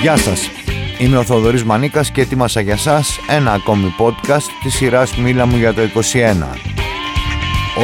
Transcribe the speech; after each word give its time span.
Γεια 0.00 0.16
σας, 0.16 0.50
είμαι 0.98 1.16
ο 1.16 1.24
Θοδωρής 1.24 1.64
Μανίκας 1.64 2.10
και 2.10 2.20
έτοιμασα 2.20 2.60
για 2.60 2.76
σας 2.76 3.18
ένα 3.28 3.52
ακόμη 3.52 3.94
podcast 3.98 4.46
της 4.62 4.74
σειράς 4.74 5.16
«Μίλα 5.16 5.46
μου 5.46 5.56
για 5.56 5.74
το 5.74 5.82
21». 5.82 5.88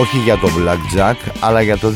Όχι 0.01 0.19
για 0.25 0.39
το 0.39 0.49
Blackjack, 0.49 1.15
αλλά 1.41 1.63
για 1.63 1.79
το 1.79 1.91
2021. 1.91 1.93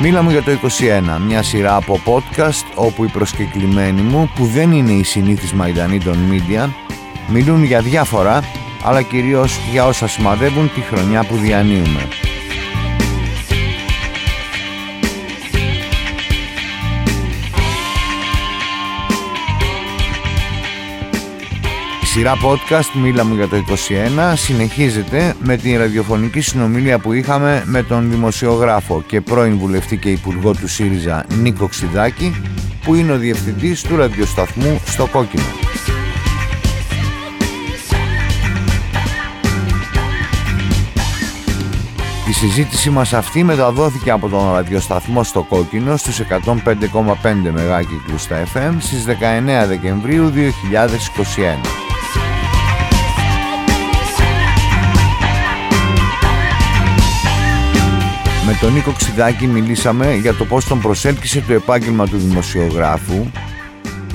Μίλα 0.00 0.22
μου 0.22 0.30
για 0.30 0.42
το 0.42 0.50
21, 0.50 1.20
μια 1.26 1.42
σειρά 1.42 1.76
από 1.76 2.00
podcast 2.04 2.64
όπου 2.74 3.04
οι 3.04 3.08
προσκεκλημένοι 3.08 4.02
μου 4.02 4.30
που 4.34 4.44
δεν 4.44 4.72
είναι 4.72 4.92
οι 4.92 5.02
συνήθεις 5.02 5.52
μαϊντανοί 5.52 5.98
των 5.98 6.16
media 6.30 6.68
μιλούν 7.28 7.64
για 7.64 7.80
διάφορα 7.80 8.42
αλλά 8.84 9.02
κυρίως 9.02 9.58
για 9.70 9.86
όσα 9.86 10.08
σημαδεύουν 10.08 10.70
τη 10.74 10.80
χρονιά 10.80 11.24
που 11.24 11.36
διανύουμε. 11.36 12.08
Σειρά 22.14 22.34
podcast 22.42 22.90
«Μίλα 23.02 23.24
μου 23.24 23.34
για 23.34 23.48
το 23.48 23.56
21» 23.56 24.32
συνεχίζεται 24.34 25.34
με 25.42 25.56
την 25.56 25.78
ραδιοφωνική 25.78 26.40
συνομιλία 26.40 26.98
που 26.98 27.12
είχαμε 27.12 27.62
με 27.66 27.82
τον 27.82 28.10
δημοσιογράφο 28.10 29.02
και 29.06 29.20
πρώην 29.20 29.58
βουλευτή 29.58 29.96
και 29.96 30.10
υπουργό 30.10 30.52
του 30.52 30.68
ΣΥΡΙΖΑ 30.68 31.26
Νίκο 31.28 31.66
Ξιδάκη 31.66 32.34
που 32.84 32.94
είναι 32.94 33.12
ο 33.12 33.16
διευθυντής 33.16 33.82
του 33.82 33.96
ραδιοσταθμού 33.96 34.80
στο 34.84 35.06
Κόκκινο. 35.06 35.42
Η 42.28 42.32
συζήτηση 42.32 42.90
μας 42.90 43.12
αυτή 43.12 43.44
μεταδόθηκε 43.44 44.10
από 44.10 44.28
τον 44.28 44.52
ραδιοσταθμό 44.52 45.24
στο 45.24 45.42
Κόκκινο 45.42 45.96
στους 45.96 46.20
105,5 46.20 47.50
μεγάκυκλους 47.52 48.22
στα 48.22 48.42
FM 48.54 48.74
στις 48.78 49.04
19 49.04 49.66
Δεκεμβρίου 49.66 50.32
2021. 50.34 51.91
Με 58.46 58.58
τον 58.60 58.72
Νίκο 58.72 58.92
Ξιδάκη 58.92 59.46
μιλήσαμε 59.46 60.14
για 60.14 60.34
το 60.34 60.44
πώς 60.44 60.64
τον 60.64 60.80
προσέλκυσε 60.80 61.44
το 61.46 61.52
επάγγελμα 61.52 62.06
του 62.06 62.18
δημοσιογράφου, 62.18 63.26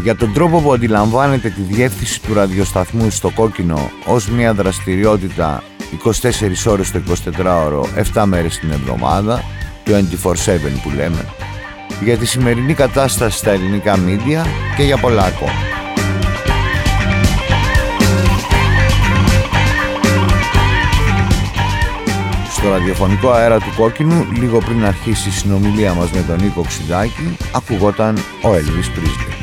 για 0.03 0.16
τον 0.16 0.34
τρόπο 0.34 0.59
που 0.59 0.73
αντιλαμβάνεται 0.73 1.50
τη 1.50 1.61
διεύθυνση 1.61 2.22
του 2.22 2.34
ραδιοσταθμού 2.34 3.09
στο 3.09 3.30
κόκκινο 3.30 3.92
ως 4.06 4.30
μια 4.30 4.53
δραστηριότητα 4.53 5.64
24 6.03 6.72
ώρες 6.72 6.92
το 6.92 7.02
24ωρο, 7.36 7.84
7 8.14 8.23
μέρες 8.25 8.59
την 8.59 8.72
εβδομάδα, 8.72 9.44
το 9.84 9.92
24-7 9.95 10.38
που 10.84 10.89
λέμε, 10.95 11.25
για 12.03 12.17
τη 12.17 12.25
σημερινή 12.25 12.73
κατάσταση 12.73 13.38
στα 13.38 13.52
ελληνικά 13.52 13.97
μίντια 13.97 14.45
και 14.78 14.84
για 14.84 14.97
πολλά 14.97 15.23
ακόμα. 15.23 15.77
Ραδιοφωνικό 22.78 23.31
αέρα 23.31 23.59
του 23.59 23.73
Κόκκινου 23.78 24.25
λίγο 24.39 24.58
πριν 24.58 24.86
αρχίσει 24.86 25.30
η 25.30 25.31
συνομιλία 25.31 25.94
μας 25.94 26.11
με 26.11 26.22
τον 26.28 26.42
Νίκο 26.42 26.61
Ξιδάκη 26.61 27.38
ακουγόταν 27.56 28.17
ο 28.42 28.56
Έλβης 28.56 28.89
Πρίσλι. 28.89 29.37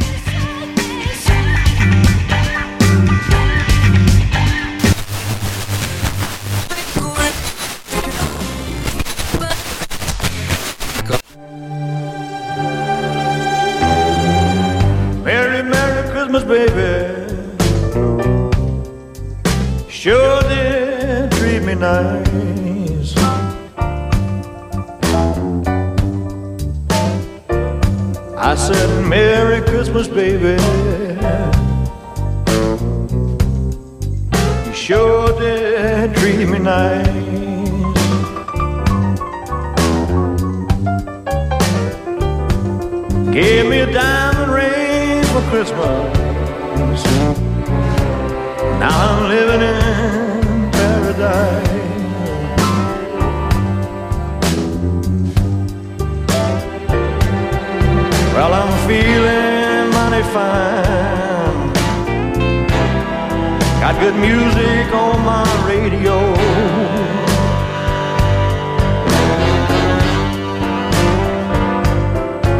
Good 64.04 64.16
music 64.16 64.92
on 64.92 65.25
my 65.25 65.48
radio. 65.66 66.16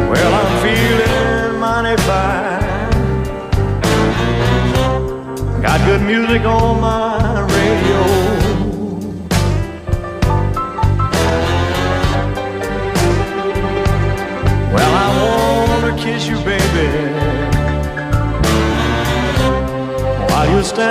Well, 0.09 0.31
I'm 0.41 0.51
feeling 0.63 1.59
mighty 1.59 1.97
fine. 2.01 2.91
Got 5.61 5.79
good 5.85 6.01
music 6.01 6.41
on 6.45 6.81
my 6.81 7.14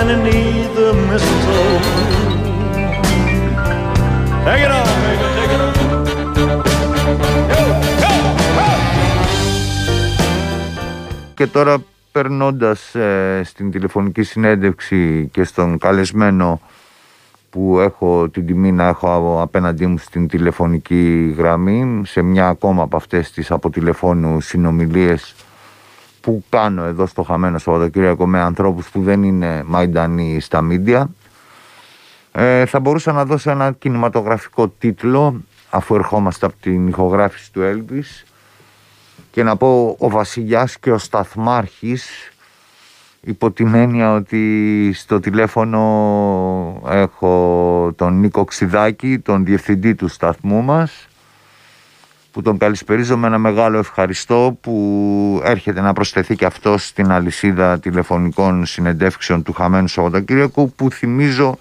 While 0.05 0.13
you're 0.13 0.23
standing 0.23 0.23
neath 0.23 0.75
the 0.75 0.93
mistletoe. 1.09 1.79
Take 4.45 4.63
it 4.65 4.71
on, 4.71 4.85
baby, 5.01 5.27
take 5.37 5.53
it 5.55 5.61
on. 5.65 5.73
Go, 7.51 7.63
go, 8.01 8.11
go! 8.55 8.67
Και 11.33 11.47
τώρα 11.47 11.83
περνώντας 12.11 12.95
ε, 12.95 13.41
στην 13.43 13.71
τηλεφωνική 13.71 14.23
συνέντευξη 14.23 15.29
και 15.31 15.43
στον 15.43 15.77
καλεσμένο 15.77 16.61
που 17.49 17.79
έχω 17.79 18.29
την 18.29 18.45
τιμή 18.45 18.71
να 18.71 18.87
έχω 18.87 19.41
απέναντί 19.41 19.85
μου 19.85 19.97
στην 19.97 20.27
τηλεφωνική 20.27 21.35
γραμμή 21.37 22.01
σε 22.05 22.21
μια 22.21 22.47
ακόμα 22.47 22.83
από 22.83 22.95
αυτές 22.95 23.31
τις 23.31 23.51
από 23.51 23.69
τηλεφώνου 23.69 24.41
συνομιλίες 24.41 25.35
που 26.25 26.43
κάνω 26.49 26.83
εδώ 26.83 27.05
στο 27.05 27.23
Χαμένο 27.23 27.57
Σαββατοκύριακο 27.57 28.27
με 28.27 28.39
ανθρώπους 28.39 28.89
που 28.89 29.01
δεν 29.01 29.23
είναι 29.23 29.63
μαϊντανοί 29.65 30.39
στα 30.39 30.61
μίντια 30.61 31.09
ε, 32.31 32.65
θα 32.65 32.79
μπορούσα 32.79 33.11
να 33.11 33.25
δώσω 33.25 33.51
ένα 33.51 33.71
κινηματογραφικό 33.71 34.67
τίτλο 34.69 35.41
αφού 35.69 35.95
ερχόμαστε 35.95 36.45
από 36.45 36.55
την 36.61 36.87
ηχογράφηση 36.87 37.51
του 37.51 37.61
Έλβης 37.61 38.25
και 39.31 39.43
να 39.43 39.55
πω 39.55 39.95
ο 39.99 40.09
Βασιλιάς 40.09 40.79
και 40.79 40.91
ο 40.91 40.97
Σταθμάρχης 40.97 42.31
υπό 43.21 43.51
την 43.51 43.73
έννοια 43.73 44.13
ότι 44.13 44.91
στο 44.93 45.19
τηλέφωνο 45.19 45.81
έχω 46.89 47.91
τον 47.95 48.19
Νίκο 48.19 48.43
Ξιδάκη, 48.43 49.19
τον 49.19 49.45
διευθυντή 49.45 49.95
του 49.95 50.07
σταθμού 50.07 50.61
μας 50.61 51.07
που 52.35 52.41
τον 52.41 52.57
καλησπερίζω 52.57 53.17
με 53.17 53.27
ένα 53.27 53.37
μεγάλο 53.37 53.77
ευχαριστώ 53.77 54.57
που 54.61 55.41
έρχεται 55.43 55.81
να 55.81 55.93
προσθεθεί 55.93 56.35
και 56.35 56.45
αυτό 56.45 56.77
στην 56.77 57.11
αλυσίδα 57.11 57.79
τηλεφωνικών 57.79 58.65
συνεντεύξεων 58.65 59.43
του 59.43 59.53
Χαμένου 59.53 59.87
Σαββατοκύριακου 59.87 60.71
που 60.71 60.91
θυμίζω 60.91 61.57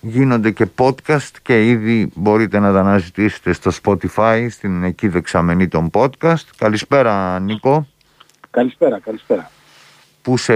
γίνονται 0.00 0.50
και 0.50 0.66
podcast 0.78 1.30
και 1.42 1.68
ήδη 1.68 2.10
μπορείτε 2.14 2.58
να 2.58 2.72
τα 2.72 2.80
αναζητήσετε 2.80 3.52
στο 3.52 3.70
Spotify 3.82 4.46
στην 4.50 4.84
εκεί 4.84 5.08
δεξαμενή 5.08 5.68
των 5.68 5.90
podcast. 5.92 6.44
Καλησπέρα 6.56 7.38
Νίκο. 7.38 7.86
Καλησπέρα, 8.50 9.00
καλησπέρα. 9.00 9.50
Πού 10.22 10.36
σε 10.36 10.54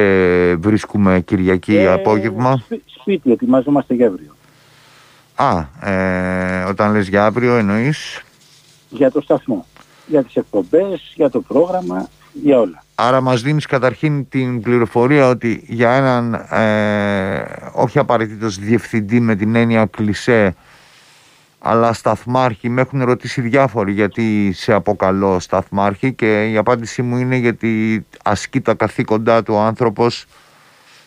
βρίσκουμε 0.55 1.21
Κυριακή 1.21 1.77
Ε, 1.77 1.93
απόγευμα; 1.93 2.57
σπί- 2.65 2.83
Σπίτι, 3.01 3.33
ετοιμαζόμαστε 3.33 3.95
για 3.95 4.07
αύριο. 4.07 4.37
Α, 5.35 5.65
ε, 5.91 6.65
όταν 6.65 6.93
λες 6.93 7.09
για 7.09 7.25
αύριο 7.25 7.57
εννοείς; 7.57 8.23
Για 8.93 9.11
το 9.11 9.21
σταθμό. 9.21 9.67
Για 10.07 10.23
τις 10.23 10.37
εκπομπές, 10.37 11.13
για 11.15 11.31
το 11.31 11.41
πρόγραμμα, 11.41 12.09
για 12.33 12.61
όλα. 12.61 12.85
Άρα 12.95 13.21
μας 13.21 13.43
δίνεις 13.43 13.67
καταρχήν 13.67 14.29
την 14.29 14.63
πληροφορία 14.63 15.29
ότι 15.29 15.65
για 15.67 15.91
έναν 15.91 16.35
ε, 16.35 17.45
όχι 17.73 17.99
απαραίτητος 17.99 18.59
διευθυντή 18.59 19.21
με 19.21 19.35
την 19.35 19.55
έννοια 19.55 19.87
κλισέ 19.87 20.55
αλλά 21.59 21.93
σταθμάρχη 21.93 22.69
με 22.69 22.81
έχουν 22.81 23.03
ρωτήσει 23.05 23.41
διάφοροι 23.41 23.93
γιατί 23.93 24.53
σε 24.53 24.73
αποκαλώ 24.73 25.41
σταθμάρχη 25.41 26.13
και 26.13 26.51
η 26.51 26.57
απάντησή 26.57 27.03
μου 27.03 27.17
είναι 27.17 27.37
γιατί 27.37 28.05
ασκεί 28.23 28.61
τα 28.61 28.75
καθήκοντά 28.75 29.43
του 29.43 29.55
ο 29.55 29.59
άνθρωπος 29.59 30.27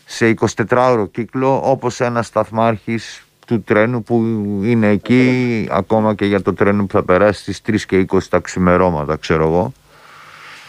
σε 0.05 0.33
24ωρο 0.67 1.05
κύκλο 1.11 1.61
όπως 1.63 1.99
ένας 1.99 2.27
σταθμάρχης 2.27 3.24
του 3.45 3.61
τρένου 3.61 4.03
που 4.03 4.15
είναι 4.63 4.87
εκεί 4.87 5.67
ακόμα 5.71 6.15
και 6.15 6.25
για 6.25 6.41
το 6.41 6.53
τρένο 6.53 6.85
που 6.85 6.91
θα 6.93 7.03
περάσει 7.03 7.53
στις 7.53 7.61
3 7.67 7.85
και 7.87 8.05
20 8.11 8.17
τα 8.29 8.39
ξημερώματα 8.39 9.15
ξέρω 9.15 9.43
εγώ. 9.47 9.71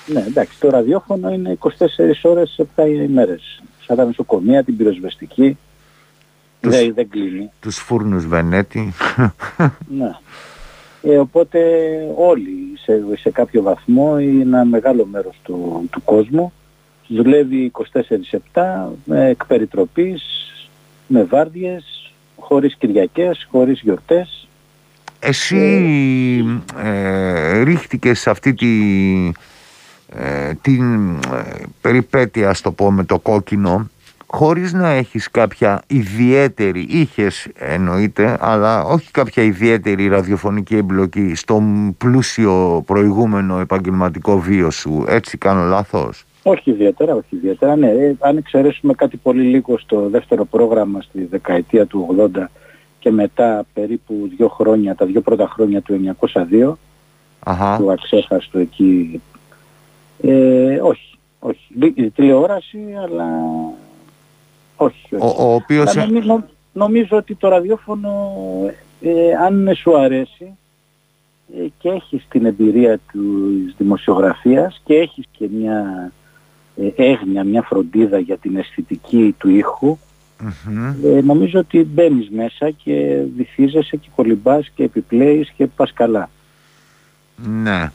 Ναι, 0.07 0.25
εντάξει, 0.27 0.61
το 0.61 0.69
ραδιόφωνο 0.71 1.31
είναι 1.33 1.59
24 1.61 1.69
ώρες 2.23 2.61
7 2.77 2.87
ημέρες. 2.89 3.63
Σαν 3.87 3.97
τα 3.97 4.05
νοσοκομεία, 4.05 4.65
την 4.65 4.77
πυροσβεστική, 4.77 5.59
Τους- 6.61 6.75
δεν, 6.75 6.95
δεν 6.95 7.09
κλείνει. 7.09 7.51
Τους 7.61 7.77
φούρνους 7.77 8.27
Βενέτη. 8.27 8.93
Ναι. 9.99 10.11
Ε, 11.03 11.19
οπότε 11.19 11.59
όλοι 12.17 12.79
σε, 12.83 13.05
σε 13.19 13.31
κάποιο 13.31 13.63
βαθμό 13.63 14.17
ή 14.21 14.41
ένα 14.41 14.65
μεγάλο 14.65 15.07
μέρος 15.07 15.41
του, 15.43 15.89
του 15.91 16.05
κόσμου 16.05 16.53
δουλεύει 17.09 17.71
24-7 18.53 18.63
με 19.05 19.29
εκπεριτροπής, 19.29 20.23
με 21.07 21.25
βάρδιες, 21.25 21.85
χωρίς 22.37 22.77
Κυριακές, 22.79 23.47
χωρίς 23.51 23.81
γιορτές. 23.81 24.49
Εσύ 25.19 26.45
ε, 26.83 27.63
ρίχτηκες 27.63 28.21
σε 28.21 28.31
αυτή 28.31 28.55
τη, 28.55 28.73
ε, 30.09 30.55
την 30.55 31.15
ε, 31.17 31.63
περιπέτεια, 31.81 32.49
ας 32.49 32.61
το 32.61 32.73
πω, 32.73 32.91
με 32.91 33.05
το 33.05 33.19
κόκκινο 33.19 33.89
χωρίς 34.27 34.73
να 34.73 34.89
έχεις 34.89 35.31
κάποια 35.31 35.83
ιδιαίτερη, 35.87 36.87
είχες 36.89 37.49
εννοείται, 37.55 38.37
αλλά 38.41 38.85
όχι 38.85 39.11
κάποια 39.11 39.43
ιδιαίτερη 39.43 40.09
ραδιοφωνική 40.09 40.77
εμπλοκή 40.77 41.35
στο 41.35 41.63
πλούσιο 41.99 42.83
προηγούμενο 42.87 43.59
επαγγελματικό 43.59 44.39
βίο 44.39 44.71
σου. 44.71 45.05
Έτσι 45.09 45.39
κάνω 45.39 45.63
λάθος; 45.63 46.26
Όχι 46.49 46.71
ιδιαίτερα, 46.71 47.15
όχι 47.15 47.37
ιδιαίτερα. 47.37 47.77
Ναι, 47.77 47.89
ε, 47.89 48.15
αν 48.19 48.37
εξαιρέσουμε 48.37 48.93
κάτι 48.95 49.17
πολύ 49.17 49.43
λίγο 49.43 49.79
στο 49.79 50.09
δεύτερο 50.09 50.45
πρόγραμμα 50.45 51.01
στη 51.03 51.25
δεκαετία 51.25 51.87
του 51.87 52.17
80 52.35 52.45
και 52.99 53.11
μετά 53.11 53.65
περίπου 53.75 54.31
δύο 54.37 54.49
χρόνια, 54.49 54.95
τα 54.95 55.07
δύο 55.07 55.21
πρώτα 55.21 55.47
χρόνια 55.49 55.81
του 55.81 56.17
1902, 56.53 56.73
Αχα. 57.39 57.77
του 57.77 57.91
αξέχαστο 57.91 58.59
εκεί. 58.59 59.21
Ε, 60.23 60.79
όχι, 60.83 61.19
όχι. 61.39 61.67
Λι- 61.81 62.13
Τηλεόραση, 62.15 62.79
αλλά 63.03 63.27
όχι. 64.77 65.15
όχι. 65.15 65.25
Ο, 65.25 65.49
ο 65.51 65.55
οποίος... 65.55 65.97
Αλλά 65.97 66.07
νομι- 66.07 66.25
νο- 66.25 66.45
νομίζω 66.73 67.17
ότι 67.17 67.35
το 67.35 67.49
ραδιόφωνο, 67.49 68.33
ε, 69.01 69.33
αν 69.45 69.73
σου 69.77 69.99
αρέσει 69.99 70.57
ε, 71.57 71.67
και 71.79 71.89
έχεις 71.89 72.27
την 72.29 72.47
εμπειρία 72.47 72.99
της 73.13 73.75
δημοσιογραφίας 73.79 74.81
και 74.85 74.95
έχεις 74.95 75.25
και 75.39 75.49
μια 75.53 75.79
ε, 76.05 76.13
έγνοια, 76.97 77.45
μια 77.45 77.63
φροντίδα 77.63 78.19
για 78.19 78.37
την 78.37 78.57
αισθητική 78.57 79.35
του 79.39 79.49
ήχου, 79.51 79.99
Μμμ. 80.67 80.87
ε, 81.05 81.21
νομίζω 81.21 81.59
ότι 81.59 81.85
μπαίνεις 81.85 82.29
μέσα 82.31 82.71
και 82.71 83.23
βυθίζεσαι 83.37 83.97
και 83.97 84.09
κολυμπάς 84.15 84.71
και 84.75 84.83
επιπλέεις 84.83 85.53
και 85.57 85.67
πας 85.67 85.93
καλά. 85.93 86.31
Ναι. 87.37 87.91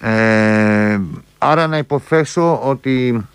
Ε, 0.00 1.00
άρα 1.38 1.66
να 1.66 1.76
υποθέσω 1.76 2.60
ότι 2.62 3.26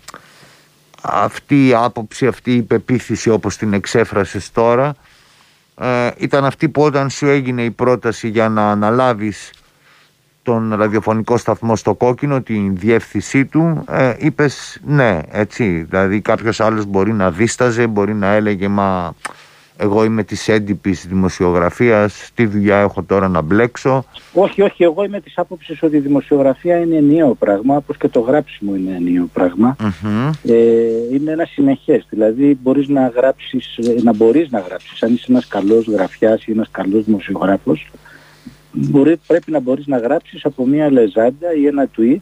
αυτή 1.02 1.66
η 1.66 1.74
άποψη, 1.74 2.26
αυτή 2.26 2.54
η 2.54 2.62
πεποίθηση 2.62 3.30
όπως 3.30 3.56
την 3.56 3.72
εξέφρασες 3.72 4.52
τώρα 4.52 4.94
ε, 5.80 6.10
ήταν 6.18 6.44
αυτή 6.44 6.68
που 6.68 6.82
όταν 6.82 7.10
σου 7.10 7.26
έγινε 7.26 7.62
η 7.62 7.70
πρόταση 7.70 8.28
για 8.28 8.48
να 8.48 8.70
αναλάβεις 8.70 9.52
τον 10.46 10.74
ραδιοφωνικό 10.74 11.36
σταθμό 11.36 11.76
στο 11.76 11.94
κόκκινο, 11.94 12.42
την 12.42 12.76
διεύθυνσή 12.76 13.44
του, 13.44 13.84
ε, 13.88 14.14
είπες 14.18 14.80
ναι, 14.84 15.20
έτσι. 15.30 15.86
Δηλαδή 15.88 16.20
κάποιος 16.20 16.60
άλλος 16.60 16.84
μπορεί 16.84 17.12
να 17.12 17.30
δίσταζε, 17.30 17.86
μπορεί 17.86 18.14
να 18.14 18.26
έλεγε 18.26 18.68
μα 18.68 19.14
εγώ 19.76 20.04
είμαι 20.04 20.22
της 20.22 20.48
έντυπης 20.48 21.06
δημοσιογραφίας, 21.06 22.30
τι 22.34 22.46
δουλειά 22.46 22.78
έχω 22.78 23.02
τώρα 23.02 23.28
να 23.28 23.40
μπλέξω. 23.40 24.04
Όχι, 24.32 24.62
όχι, 24.62 24.82
εγώ 24.82 25.04
είμαι 25.04 25.20
της 25.20 25.38
άποψης 25.38 25.82
ότι 25.82 25.96
η 25.96 26.00
δημοσιογραφία 26.00 26.78
είναι 26.78 26.96
ενιαίο 26.96 27.34
πράγμα, 27.34 27.76
όπως 27.76 27.96
και 27.96 28.08
το 28.08 28.20
γράψιμο 28.20 28.74
είναι 28.74 28.94
ενιαίο 28.96 29.28
πράγμα. 29.32 29.76
Μμμ. 29.80 30.30
Ε, 30.44 30.54
είναι 31.12 31.30
ένα 31.30 31.44
συνεχές, 31.44 32.06
δηλαδή 32.10 32.58
μπορείς 32.62 32.88
να 32.88 33.12
γράψεις, 33.16 33.76
ε, 33.76 34.02
να 34.02 34.14
μπορείς 34.14 34.50
να 34.50 34.58
γράψεις, 34.58 35.02
αν 35.02 35.14
είσαι 35.14 35.26
ένας 35.28 35.46
καλός 35.46 35.86
γραφιάς 35.86 36.44
ή 36.44 36.50
ένας 36.52 36.68
καλός 36.70 37.04
δημοσιογράφος, 37.04 37.90
μπορεί, 38.76 39.20
πρέπει 39.26 39.50
να 39.50 39.60
μπορείς 39.60 39.86
να 39.86 39.98
γράψεις 39.98 40.44
από 40.44 40.66
μια 40.66 40.90
λεζάντα 40.90 41.54
ή 41.54 41.66
ένα 41.66 41.88
tweet 41.96 42.20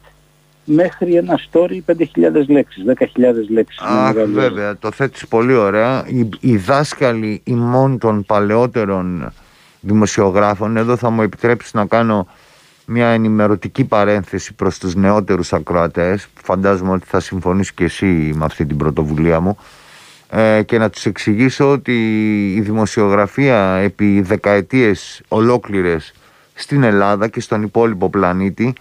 μέχρι 0.65 1.15
ένα 1.15 1.41
story 1.51 1.79
5.000 1.87 2.47
λέξεις, 2.47 2.85
10.000 2.87 3.49
λέξεις. 3.49 3.81
Είναι 3.81 3.99
Αχ, 4.01 4.15
μεγάλο. 4.15 4.33
βέβαια, 4.33 4.79
το 4.79 4.91
θέτεις 4.91 5.27
πολύ 5.29 5.55
ωραία. 5.55 6.05
Οι, 6.07 6.29
οι 6.41 6.57
δάσκαλοι 6.57 7.41
ημών 7.45 7.99
των 7.99 8.25
παλαιότερων 8.25 9.33
δημοσιογράφων, 9.81 10.77
εδώ 10.77 10.97
θα 10.97 11.11
μου 11.11 11.23
επιτρέψεις 11.23 11.73
να 11.73 11.87
κάνω 11.87 12.29
μια 12.87 13.09
ενημερωτική 13.09 13.85
παρένθεση 13.85 14.55
προς 14.55 14.79
τους 14.79 14.95
νεότερους 14.95 15.53
ακροατές, 15.53 16.27
φαντάζομαι 16.43 16.93
ότι 16.93 17.07
θα 17.07 17.21
συμφωνείς 17.21 17.73
και 17.73 17.85
εσύ 17.85 18.33
με 18.35 18.45
αυτή 18.45 18.67
την 18.67 18.77
πρωτοβουλία 18.77 19.41
μου, 19.41 19.57
ε, 20.31 20.63
και 20.63 20.79
να 20.79 20.91
τους 20.91 21.07
εξηγήσω 21.07 21.71
ότι 21.71 21.93
η 22.55 22.61
δημοσιογραφία 22.61 23.75
επί 23.75 24.21
δεκαετίες 24.21 25.23
ολόκληρες 25.29 26.13
στην 26.55 26.83
Ελλάδα 26.83 27.29
και 27.29 27.41
στον 27.41 27.63
υπόλοιπο 27.63 28.11
πλανήτη 28.11 28.75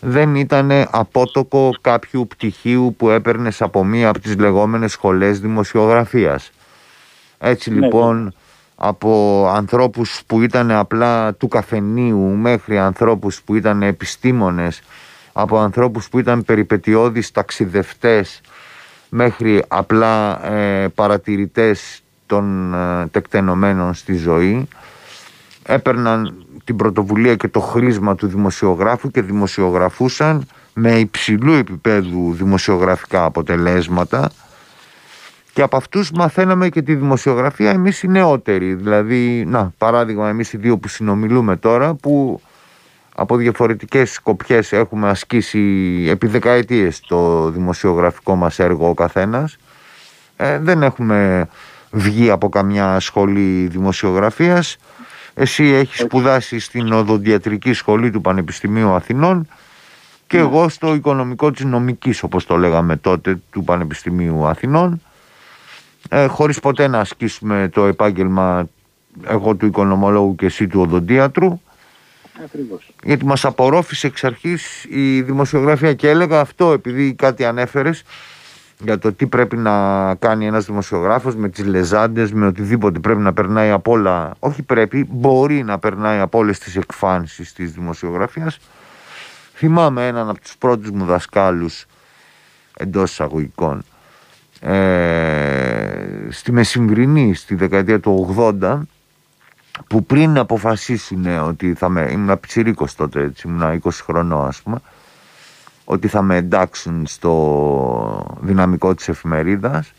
δεν 0.00 0.34
ήταν 0.34 0.70
απότοκο 0.90 1.70
κάποιου 1.80 2.26
πτυχίου 2.26 2.94
που 2.98 3.10
έπαιρνε 3.10 3.50
από 3.58 3.84
μία 3.84 4.08
από 4.08 4.18
τις 4.18 4.36
λεγόμενες 4.38 4.92
σχολές 4.92 5.40
δημοσιογραφίας. 5.40 6.50
Έτσι 7.38 7.70
Ναι, 7.70 7.80
λοιπόν 7.80 8.34
από 8.76 9.46
ανθρώπους 9.54 10.22
που 10.26 10.42
ήταν 10.42 10.70
απλά 10.70 11.34
του 11.34 11.48
καφενείου 11.48 12.18
μέχρι 12.18 12.78
ανθρώπους 12.78 13.42
που 13.42 13.54
ήταν 13.54 13.82
επιστήμονες 13.82 14.82
από 15.32 15.58
ανθρώπους 15.58 16.08
που 16.08 16.18
ήταν 16.18 16.44
περιπετειώδεις 16.44 17.30
ταξιδευτές 17.30 18.40
μέχρι 19.08 19.64
απλά 19.68 20.46
ε, 20.52 20.88
παρατηρητές 20.88 22.02
των 22.26 22.74
ε, 22.74 23.06
τεκτενομένων 23.06 23.94
στη 23.94 24.14
ζωή 24.14 24.68
έπαιρναν 25.62 26.46
την 26.64 26.76
πρωτοβουλία 26.76 27.36
και 27.36 27.48
το 27.48 27.60
χρήσμα 27.60 28.14
του 28.14 28.26
δημοσιογράφου 28.26 29.10
και 29.10 29.22
δημοσιογραφούσαν 29.22 30.46
με 30.74 30.98
υψηλού 30.98 31.52
επίπεδου 31.52 32.34
δημοσιογραφικά 32.34 33.24
αποτελέσματα. 33.24 34.30
Και 35.52 35.62
από 35.62 35.76
αυτούς 35.76 36.10
μαθαίναμε 36.10 36.68
και 36.68 36.82
τη 36.82 36.94
δημοσιογραφία. 36.94 37.70
Εμείς 37.70 38.02
οι 38.02 38.08
νεότεροι 38.08 38.74
δηλαδή, 38.74 39.44
να 39.46 39.72
παράδειγμα 39.78 40.28
εμείς 40.28 40.52
οι 40.52 40.56
δύο 40.56 40.78
που 40.78 40.88
συνομιλούμε 40.88 41.56
τώρα 41.56 41.94
που 41.94 42.40
από 43.14 43.36
διαφορετικές 43.36 44.10
σκοπιές 44.10 44.72
έχουμε 44.72 45.08
ασκήσει 45.08 45.60
επί 46.08 46.26
δεκαετίες 46.26 47.00
το 47.00 47.50
δημοσιογραφικό 47.50 48.34
μας 48.34 48.58
έργο 48.58 48.88
ο 48.88 48.94
καθένας. 48.94 49.56
Ε, 50.36 50.58
δεν 50.58 50.82
έχουμε 50.82 51.48
βγει 51.90 52.30
από 52.30 52.48
καμιά 52.48 53.00
σχολή 53.00 53.66
δημοσιογραφίας 53.66 54.76
εσύ 55.34 55.64
έχεις 55.64 56.00
σπουδάσει 56.00 56.58
στην 56.58 56.92
οδοντιατρική 56.92 57.72
σχολή 57.72 58.10
του 58.10 58.20
Πανεπιστημίου 58.20 58.90
Αθηνών 58.90 59.48
και 60.26 60.38
εγώ 60.38 60.68
στο 60.68 60.94
οικονομικό 60.94 61.50
της 61.50 61.64
νομικής 61.64 62.22
όπως 62.22 62.46
το 62.46 62.56
λέγαμε 62.56 62.96
τότε 62.96 63.40
του 63.50 63.64
Πανεπιστημίου 63.64 64.46
Αθηνών. 64.46 65.02
Ε, 66.08 66.26
χωρίς 66.26 66.60
ποτέ 66.60 66.86
να 66.86 66.98
ασκήσουμε 66.98 67.68
το 67.72 67.86
επάγγελμα 67.86 68.68
εγώ 69.26 69.54
του 69.54 69.66
οικονομολόγου 69.66 70.34
και 70.34 70.46
εσύ 70.46 70.66
του 70.66 70.80
οδοντίατρου. 70.80 71.60
Ακριβώς. 72.44 72.90
γιατί 73.04 73.24
μας 73.24 73.44
απορρόφησε 73.44 74.06
εξ 74.06 74.24
αρχής 74.24 74.84
η 74.88 75.22
δημοσιογραφία 75.22 75.94
και 75.94 76.08
έλεγα 76.08 76.40
αυτό 76.40 76.72
επειδή 76.72 77.14
κάτι 77.14 77.44
ανέφερες 77.44 78.02
για 78.82 78.98
το 78.98 79.12
τι 79.12 79.26
πρέπει 79.26 79.56
να 79.56 80.14
κάνει 80.14 80.46
ένας 80.46 80.64
δημοσιογράφος 80.64 81.36
με 81.36 81.48
τις 81.48 81.64
λεζάντες, 81.64 82.32
με 82.32 82.46
οτιδήποτε 82.46 82.98
πρέπει 82.98 83.20
να 83.20 83.32
περνάει 83.32 83.70
από 83.70 83.92
όλα, 83.92 84.34
όχι 84.38 84.62
πρέπει, 84.62 85.06
μπορεί 85.10 85.62
να 85.62 85.78
περνάει 85.78 86.18
από 86.18 86.38
όλες 86.38 86.58
τις 86.58 86.76
εκφάνσεις 86.76 87.52
της 87.52 87.72
δημοσιογραφίας. 87.72 88.58
Θυμάμαι 89.54 90.06
έναν 90.06 90.28
από 90.28 90.40
τους 90.40 90.56
πρώτους 90.56 90.90
μου 90.90 91.04
δασκάλους 91.04 91.86
εντός 92.76 93.10
εισαγωγικών 93.10 93.84
ε, 94.60 96.28
στη 96.28 96.52
Μεσημβρινή 96.52 97.34
στη 97.34 97.54
δεκαετία 97.54 98.00
του 98.00 98.34
80 98.60 98.80
που 99.86 100.04
πριν 100.04 100.38
αποφασίσουν 100.38 101.26
ότι 101.26 101.74
θα 101.74 101.88
με, 101.88 102.08
ήμουν 102.10 102.40
πιτσιρίκος 102.40 102.94
τότε 102.94 103.22
έτσι, 103.22 103.48
ήμουν 103.48 103.80
20 103.84 103.90
χρονών 103.92 104.46
ας 104.46 104.62
πούμε 104.62 104.78
ότι 105.92 106.08
θα 106.08 106.22
με 106.22 106.36
εντάξουν 106.36 107.06
στο 107.06 108.36
δυναμικό 108.40 108.94
της 108.94 109.08
εφημερίδας. 109.08 109.92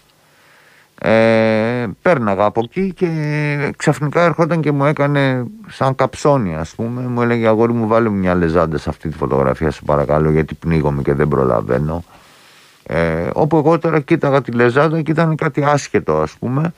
Ε, 0.99 1.87
πέρναγα 2.01 2.45
από 2.45 2.61
εκεί 2.63 2.93
και 2.93 3.73
ξαφνικά 3.77 4.23
έρχονταν 4.23 4.61
και 4.61 4.71
μου 4.71 4.85
έκανε 4.85 5.45
σαν 5.67 5.95
καψόνι 5.95 6.55
ας 6.55 6.75
πούμε. 6.75 7.01
Μου 7.01 7.21
έλεγε 7.21 7.47
αγόρι 7.47 7.73
μου 7.73 7.87
βάλε 7.87 8.09
μια 8.09 8.35
λεζάντα 8.35 8.77
σε 8.77 8.89
αυτή 8.89 9.09
τη 9.09 9.17
φωτογραφία 9.17 9.71
σου 9.71 9.83
παρακαλώ 9.83 10.31
γιατί 10.31 10.53
πνίγομαι 10.55 11.01
και 11.01 11.13
δεν 11.13 11.27
προλαβαίνω 11.27 12.03
ε, 12.83 13.29
όπου 13.33 13.57
εγώ 13.57 13.79
τώρα 13.79 13.99
κοίταγα 13.99 14.41
τη 14.41 14.51
λεζάντα 14.51 15.01
και 15.01 15.11
ήταν 15.11 15.35
κάτι 15.35 15.63
άσχετο 15.63 16.21
ας 16.21 16.31
πούμε. 16.31 16.73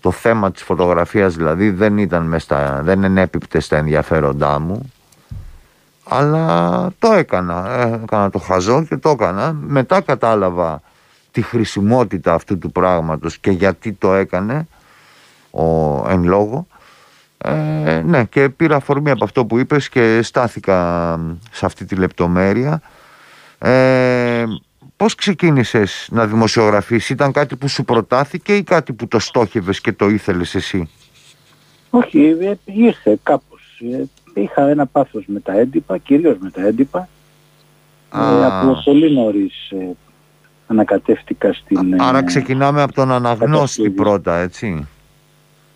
Το 0.00 0.10
θέμα 0.10 0.52
της 0.52 0.62
φωτογραφίας 0.62 1.34
δηλαδή 1.36 1.70
δεν 1.70 1.98
ήταν 1.98 2.22
μες 2.22 2.42
στα, 2.42 2.80
δεν 2.82 3.04
ενέπιπτε 3.04 3.60
στα 3.60 3.76
ενδιαφέροντά 3.76 4.58
μου 4.58 4.92
αλλά 6.04 6.88
το 6.98 7.12
έκανα, 7.12 7.88
έκανα 8.02 8.30
το 8.30 8.38
χαζό 8.38 8.84
και 8.84 8.96
το 8.96 9.08
έκανα 9.08 9.52
μετά 9.52 10.00
κατάλαβα 10.00 10.82
τη 11.30 11.42
χρησιμότητα 11.42 12.34
αυτού 12.34 12.58
του 12.58 12.72
πράγματος 12.72 13.38
και 13.38 13.50
γιατί 13.50 13.92
το 13.92 14.14
έκανε 14.14 14.66
ο 15.50 15.64
εν 16.08 16.24
λόγω 16.24 16.66
ε, 17.38 18.02
ναι 18.04 18.24
και 18.24 18.48
πήρα 18.48 18.76
αφορμή 18.76 19.10
από 19.10 19.24
αυτό 19.24 19.44
που 19.46 19.58
είπες 19.58 19.88
και 19.88 20.22
στάθηκα 20.22 21.18
σε 21.50 21.66
αυτή 21.66 21.84
τη 21.84 21.94
λεπτομέρεια 21.94 22.82
ε, 23.58 24.44
Πώς 25.02 25.14
ξεκίνησες 25.14 26.08
να 26.10 26.26
δημοσιογραφείς, 26.26 27.08
ήταν 27.08 27.32
κάτι 27.32 27.56
που 27.56 27.68
σου 27.68 27.84
προτάθηκε 27.84 28.56
ή 28.56 28.62
κάτι 28.62 28.92
που 28.92 29.08
το 29.08 29.18
στόχευες 29.18 29.80
και 29.80 29.92
το 29.92 30.08
ήθελες 30.08 30.54
εσύ; 30.54 30.90
Όχι, 31.90 32.36
ε, 32.40 32.54
ήρθε 32.64 33.18
κάπως. 33.22 33.82
Ε, 34.34 34.40
είχα 34.40 34.68
ένα 34.68 34.86
πάθος 34.86 35.24
με 35.26 35.40
τα 35.40 35.52
έντυπα, 35.52 35.98
κυρίως 35.98 36.36
με 36.38 36.50
τα 36.50 36.66
έντυπα. 36.66 37.08
Ε, 38.14 38.44
από 38.44 38.82
πολύ 38.84 39.12
νωρίς 39.12 39.72
ανακατεύτηκα 40.66 41.52
στην... 41.52 42.02
Άρα 42.02 42.24
ξεκινάμε 42.24 42.82
από 42.82 42.92
τον 42.92 43.12
αναγνώστη 43.12 43.90
πρώτα, 43.90 44.36
έτσι. 44.36 44.88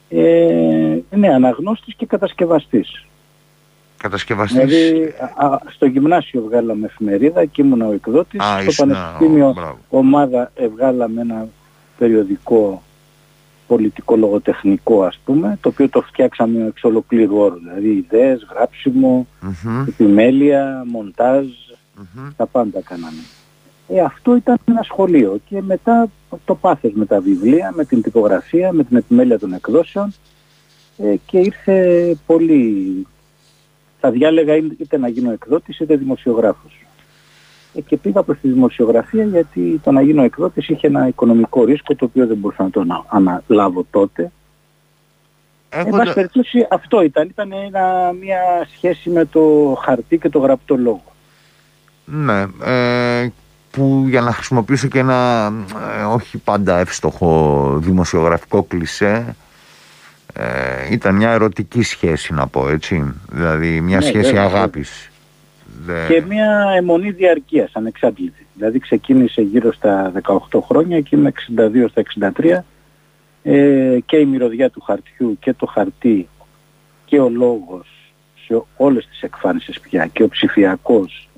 Ε, 0.08 0.98
ναι, 1.10 1.28
αναγνώστης 1.28 1.94
και 1.94 2.06
κατασκευαστής. 2.06 3.06
Κατασκευαστής. 3.96 4.64
Δηλαδή, 4.64 5.14
στο 5.74 5.86
γυμνάσιο 5.86 6.42
βγάλαμε 6.42 6.86
εφημερίδα 6.86 7.44
και 7.44 7.62
ήμουν 7.62 7.80
ο 7.80 7.92
εκδότης. 7.92 8.42
στο 8.68 8.86
πανεπιστήμιο 8.86 9.54
ομάδα 9.88 10.52
βγάλαμε 10.74 11.20
ένα 11.20 11.48
περιοδικό 11.98 12.82
πολιτικό 13.66 14.16
λογοτεχνικό 14.16 15.02
ας 15.02 15.20
πούμε, 15.24 15.58
το 15.60 15.68
οποίο 15.68 15.88
το 15.88 16.02
φτιάξαμε 16.02 16.66
εξ 16.66 16.84
ολοκλήρου 16.84 17.36
όρου. 17.36 17.58
Δηλαδή 17.58 17.88
ιδέες, 17.88 18.46
επιμέλεια, 19.88 20.84
τα 22.36 22.46
πάντα 22.46 22.80
κάναμε. 22.80 23.20
Ε, 23.88 24.00
αυτό 24.00 24.36
ήταν 24.36 24.58
ένα 24.64 24.82
σχολείο 24.82 25.40
και 25.48 25.62
μετά 25.62 26.10
το 26.44 26.54
πάθος 26.54 26.92
με 26.94 27.06
τα 27.06 27.20
βιβλία, 27.20 27.72
με 27.74 27.84
την 27.84 28.02
τυπογραφία, 28.02 28.72
με 28.72 28.84
την 28.84 28.96
επιμέλεια 28.96 29.38
των 29.38 29.52
εκδόσεων 29.52 30.14
ε, 30.96 31.14
και 31.26 31.38
ήρθε 31.38 32.16
πολύ... 32.26 33.06
Θα 34.00 34.10
διάλεγα 34.10 34.56
είτε 34.56 34.98
να 34.98 35.08
γίνω 35.08 35.32
εκδότης 35.32 35.80
είτε 35.80 35.96
δημοσιογράφος. 35.96 36.85
Ε, 37.76 37.80
και 37.80 37.96
πήγα 37.96 38.22
προς 38.22 38.38
τη 38.40 38.48
δημοσιογραφία 38.48 39.24
γιατί 39.24 39.80
το 39.82 39.90
να 39.92 40.02
γίνω 40.02 40.22
εκδότης 40.22 40.68
είχε 40.68 40.86
ένα 40.86 41.08
οικονομικό 41.08 41.64
ρίσκο 41.64 41.94
το 41.94 42.04
οποίο 42.04 42.26
δεν 42.26 42.36
μπορούσα 42.36 42.62
να 42.62 42.70
το 42.70 42.84
αναλάβω 43.08 43.86
τότε. 43.90 44.30
Εν 45.68 45.88
πάση 45.88 46.14
περιπτώσει 46.14 46.66
αυτό 46.70 47.02
ήταν. 47.02 47.28
Ήταν 47.28 47.48
μια 48.20 48.68
σχέση 48.74 49.10
με 49.10 49.24
το 49.24 49.74
χαρτί 49.84 50.18
και 50.18 50.28
το 50.28 50.38
γραπτό 50.38 50.76
λόγο. 50.76 51.14
Ναι. 52.04 52.46
Ε, 52.64 53.28
που 53.70 54.04
για 54.08 54.20
να 54.20 54.32
χρησιμοποιήσω 54.32 54.88
και 54.88 54.98
ένα 54.98 55.52
ε, 55.98 56.02
όχι 56.02 56.38
πάντα 56.38 56.78
εύστοχο 56.78 57.72
δημοσιογραφικό 57.82 58.62
κλισέ 58.62 59.36
ε, 60.32 60.92
ήταν 60.92 61.14
μια 61.14 61.30
ερωτική 61.30 61.82
σχέση 61.82 62.32
να 62.32 62.46
πω 62.46 62.68
έτσι 62.68 63.14
δηλαδή 63.30 63.80
μια 63.80 63.98
ναι, 63.98 64.04
σχέση 64.04 64.38
αγάπης 64.38 65.10
και 66.08 66.22
μια 66.28 66.72
αιμονή 66.76 67.10
διαρκείας 67.10 67.70
ανεξάρτητη 67.72 68.46
δηλαδή 68.54 68.78
ξεκίνησε 68.78 69.42
γύρω 69.42 69.72
στα 69.72 70.12
18 70.50 70.60
χρόνια 70.62 71.00
και 71.00 71.16
είμαι 71.16 71.32
62 71.56 71.86
στα 71.90 72.02
63 72.36 72.58
ε, 73.42 73.98
και 74.06 74.16
η 74.16 74.24
μυρωδιά 74.24 74.70
του 74.70 74.80
χαρτιού 74.80 75.36
και 75.40 75.52
το 75.52 75.66
χαρτί 75.66 76.28
και 77.04 77.20
ο 77.20 77.28
λόγος 77.28 77.86
σε 78.46 78.62
όλες 78.76 79.06
τις 79.06 79.22
εκφάνσεις 79.22 79.80
πια 79.80 80.06
και 80.06 80.22
ο 80.22 80.28
ψηφιακός 80.28 81.28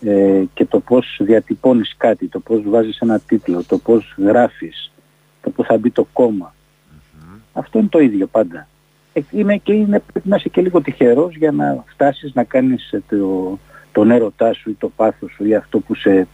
ε, 0.00 0.42
και 0.54 0.64
το 0.64 0.80
πώς 0.80 1.18
διατυπώνεις 1.20 1.94
κάτι, 1.96 2.26
το 2.26 2.40
πώς 2.40 2.62
βάζεις 2.64 2.98
ένα 2.98 3.18
τίτλο, 3.18 3.64
το 3.64 3.78
πώς 3.78 4.14
γράφεις, 4.18 4.92
το 5.42 5.50
πώς 5.50 5.66
θα 5.66 5.78
μπει 5.78 5.90
το 5.90 6.06
κομμα 6.12 6.54
Αυτό 7.52 7.78
είναι 7.78 7.88
το 7.88 7.98
ίδιο 7.98 8.26
πάντα. 8.26 8.68
Ε, 9.12 9.20
είναι 9.30 9.56
και 9.56 9.72
είναι, 9.72 10.02
πρέπει 10.12 10.28
να 10.28 10.36
είσαι 10.36 10.48
και 10.48 10.60
λίγο 10.60 10.80
τυχερός 10.80 11.36
για 11.36 11.52
να 11.52 11.84
φτάσεις 11.86 12.34
να 12.34 12.44
κάνεις 12.44 12.94
το, 13.08 13.58
τον 13.92 14.10
έρωτά 14.10 14.52
σου 14.52 14.70
ή 14.70 14.76
το 14.78 14.92
πάθος 14.96 15.32
σου 15.32 15.44
ή 15.44 15.54
αυτό 15.54 15.78
που 15.78 15.94
σε 15.94 16.26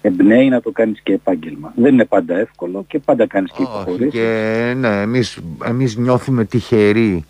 εμπνέει 0.00 0.48
να 0.48 0.60
το 0.60 0.70
κάνεις 0.70 1.00
και 1.00 1.12
επάγγελμα. 1.12 1.72
Δεν 1.76 1.92
είναι 1.92 2.04
πάντα 2.04 2.38
εύκολο 2.38 2.84
και 2.88 2.98
πάντα 2.98 3.26
κάνεις 3.26 3.52
και 3.52 3.62
υποχωρήσεις. 3.62 4.12
Και 4.12 4.72
ναι, 4.76 5.00
εμείς, 5.00 5.38
εμείς 5.64 5.96
νιώθουμε 5.96 6.44
τυχεροί 6.44 7.24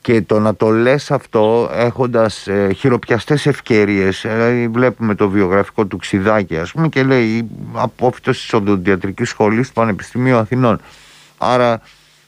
και 0.00 0.22
το 0.22 0.40
να 0.40 0.54
το 0.54 0.68
λες 0.68 1.10
αυτό 1.10 1.70
έχοντας 1.72 2.46
ε, 2.46 2.72
χειροπιαστές 2.72 3.46
ευκαιρίες 3.46 4.24
ε, 4.24 4.68
βλέπουμε 4.72 5.14
το 5.14 5.28
βιογραφικό 5.28 5.86
του 5.86 5.96
Ξιδάκη 5.96 6.58
ας 6.58 6.72
πούμε 6.72 6.88
και 6.88 7.02
λέει 7.02 7.48
απόφυτος 7.72 8.40
της 8.40 8.52
οδοντιατρικής 8.52 9.28
σχολής 9.28 9.66
του 9.66 9.72
Πανεπιστημίου 9.72 10.36
Αθηνών 10.36 10.80
άρα 11.38 11.80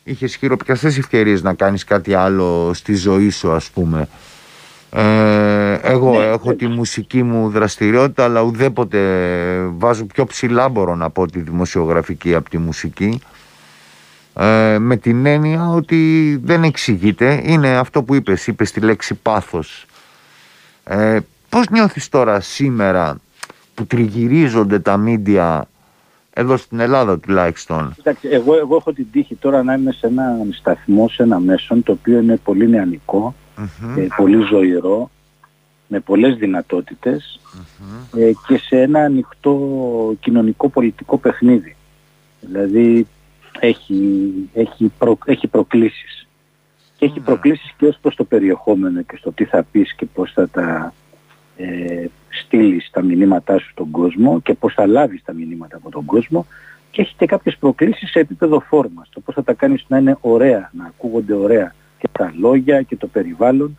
είχες 0.04 0.37
χειροπιαστές 0.37 0.99
ευκαιρίες 0.99 1.42
να 1.42 1.54
κάνεις 1.54 1.84
κάτι 1.84 2.14
άλλο 2.14 2.70
στη 2.75 2.94
ζωή 2.94 3.30
σου 3.30 3.52
ας 3.52 3.70
πούμε. 3.70 4.08
Ε, 4.90 5.73
εγώ 5.82 6.18
ναι, 6.18 6.25
έχω 6.25 6.49
ναι. 6.49 6.54
τη 6.54 6.66
μουσική 6.66 7.23
μου 7.23 7.49
δραστηριότητα 7.49 8.25
αλλά 8.25 8.40
ουδέποτε 8.40 8.99
βάζω 9.76 10.04
πιο 10.04 10.25
ψηλά 10.25 10.68
μπορώ 10.68 10.94
να 10.94 11.11
πω 11.11 11.26
τη 11.26 11.40
δημοσιογραφική 11.40 12.34
από 12.34 12.50
τη 12.50 12.58
μουσική. 12.58 13.20
Ε, 14.34 14.78
με 14.78 14.96
την 14.96 15.26
έννοια 15.26 15.68
ότι 15.68 16.40
δεν 16.44 16.62
εξηγείται. 16.64 17.42
Είναι 17.44 17.76
αυτό 17.76 18.02
που 18.02 18.14
είπες, 18.14 18.46
είπες 18.46 18.73
τη 18.73 18.80
λέξη 18.80 19.14
πάθος. 19.14 19.87
Ε, 20.84 21.18
πώς 21.49 21.68
νιώθεις 21.68 22.08
τώρα 22.08 22.40
σήμερα 22.40 23.16
που 23.75 23.87
τριγυρίζονται 23.87 24.78
τα 24.78 24.96
μίντια 24.96 25.68
εδώ 26.35 26.57
στην 26.57 26.81
Ελλάδα 26.81 27.19
τουλάχιστον 27.19 27.95
Εντάξει, 27.99 28.29
εγώ, 28.29 28.57
εγώ 28.57 28.76
έχω 28.76 28.93
την 28.93 29.07
τύχη 29.12 29.35
τώρα 29.35 29.62
να 29.62 29.75
είμαι 29.75 29.93
σε 29.93 30.07
ένα 30.07 30.37
σταθμό, 30.50 31.09
σε 31.09 31.23
ένα 31.23 31.38
μέσον 31.38 31.83
το 31.83 31.93
οποίο 31.93 32.19
είναι 32.19 32.37
πολύ 32.37 32.69
νεανικό 32.69 33.35
ε, 33.97 34.07
πολύ 34.17 34.43
ζωηρό 34.43 35.11
με 35.87 36.00
πολλές 36.00 36.38
ε, 38.17 38.33
και 38.47 38.59
σε 38.59 38.81
ένα 38.81 39.00
ανοιχτό 39.00 39.59
κοινωνικό 40.21 40.69
πολιτικό 40.69 41.19
παιχνίδι 41.19 41.76
δηλαδή 42.41 43.07
έχει, 43.61 44.33
έχει, 44.55 44.93
προ, 44.99 45.19
έχει 45.25 45.47
προκλήσεις. 45.47 46.26
Και 46.97 47.05
έχει 47.05 47.19
ναι. 47.19 47.25
προκλήσεις 47.25 47.75
και 47.76 47.87
ως 47.87 47.99
προς 48.00 48.14
το 48.14 48.25
περιεχόμενο 48.25 49.03
και 49.03 49.17
στο 49.17 49.33
τι 49.33 49.45
θα 49.45 49.62
πεις 49.71 49.95
και 49.95 50.07
πώς 50.07 50.33
θα 50.33 50.49
τα 50.49 50.95
ε, 51.56 52.04
στείλεις 52.28 52.90
τα 52.92 53.02
μηνύματά 53.02 53.58
σου 53.58 53.70
στον 53.70 53.90
κόσμο 53.90 54.40
και 54.40 54.54
πώς 54.54 54.75
θα 54.75 54.87
λάβεις 54.87 55.23
τα 55.25 55.32
μηνύματα 55.32 55.76
από 55.76 55.90
τον 55.90 56.04
κόσμο 56.04 56.46
και 56.90 57.00
έχει 57.00 57.14
και 57.16 57.26
κάποιες 57.26 57.56
προκλήσεις 57.56 58.11
σε 58.11 58.18
επίπεδο 58.18 58.61
φόρμας. 58.61 59.08
Το 59.12 59.20
πώς 59.20 59.34
θα 59.34 59.42
τα 59.42 59.52
κάνεις 59.52 59.84
να 59.88 59.99
είναι 59.99 60.16
ωραία, 60.20 60.70
να 60.73 60.84
ακούγονται 60.84 61.34
ωραία 61.34 61.75
και 61.99 62.08
τα 62.12 62.32
λόγια 62.38 62.82
και 62.82 62.96
το 62.96 63.06
περιβαλλον 63.06 63.78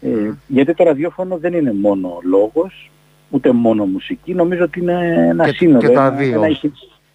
Ε, 0.00 0.30
γιατί 0.46 0.74
το 0.74 0.84
ραδιόφωνο 0.84 1.38
δεν 1.38 1.52
είναι 1.52 1.72
μόνο 1.72 2.18
λόγος, 2.22 2.90
ούτε 3.30 3.52
μόνο 3.52 3.84
μουσική. 3.84 4.34
Νομίζω 4.34 4.64
ότι 4.64 4.80
είναι 4.80 5.26
ένα 5.28 5.44
και, 5.44 5.56
σύνολο. 5.56 5.78
Και 5.78 5.88
τα 5.88 6.10
δύο 6.10 6.42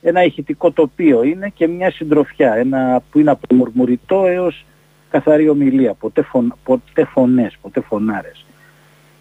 ένα 0.01 0.24
ηχητικό 0.24 0.72
τοπίο 0.72 1.24
είναι 1.24 1.51
και 1.56 1.67
μια 1.67 1.91
συντροφιά, 1.91 2.53
ένα 2.53 3.01
που 3.12 3.20
είναι 3.20 3.32
από 3.32 3.56
μουρμουριτό 3.56 4.25
έως 4.25 4.65
καθαρή 5.10 5.50
ομιλία, 5.50 5.94
ποτέ, 5.94 6.22
φων, 6.22 6.56
ποτέ 6.63 7.06
φωνές, 7.06 7.58
ποτέ 7.62 7.82
φωνάρες. 7.82 8.46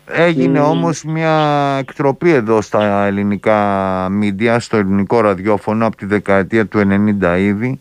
Έγινε 0.09 0.61
όμως 0.61 1.05
μια 1.05 1.77
εκτροπή 1.81 2.31
εδώ 2.31 2.61
στα 2.61 3.05
ελληνικά 3.05 4.09
μίντια, 4.11 4.61
στο 4.61 4.77
ελληνικό 4.77 5.21
ραδιόφωνο 5.21 5.87
από 5.87 5.97
τη 5.97 6.07
δεκαετία 6.07 6.67
του 6.67 6.81
90 7.21 7.39
ήδη 7.39 7.81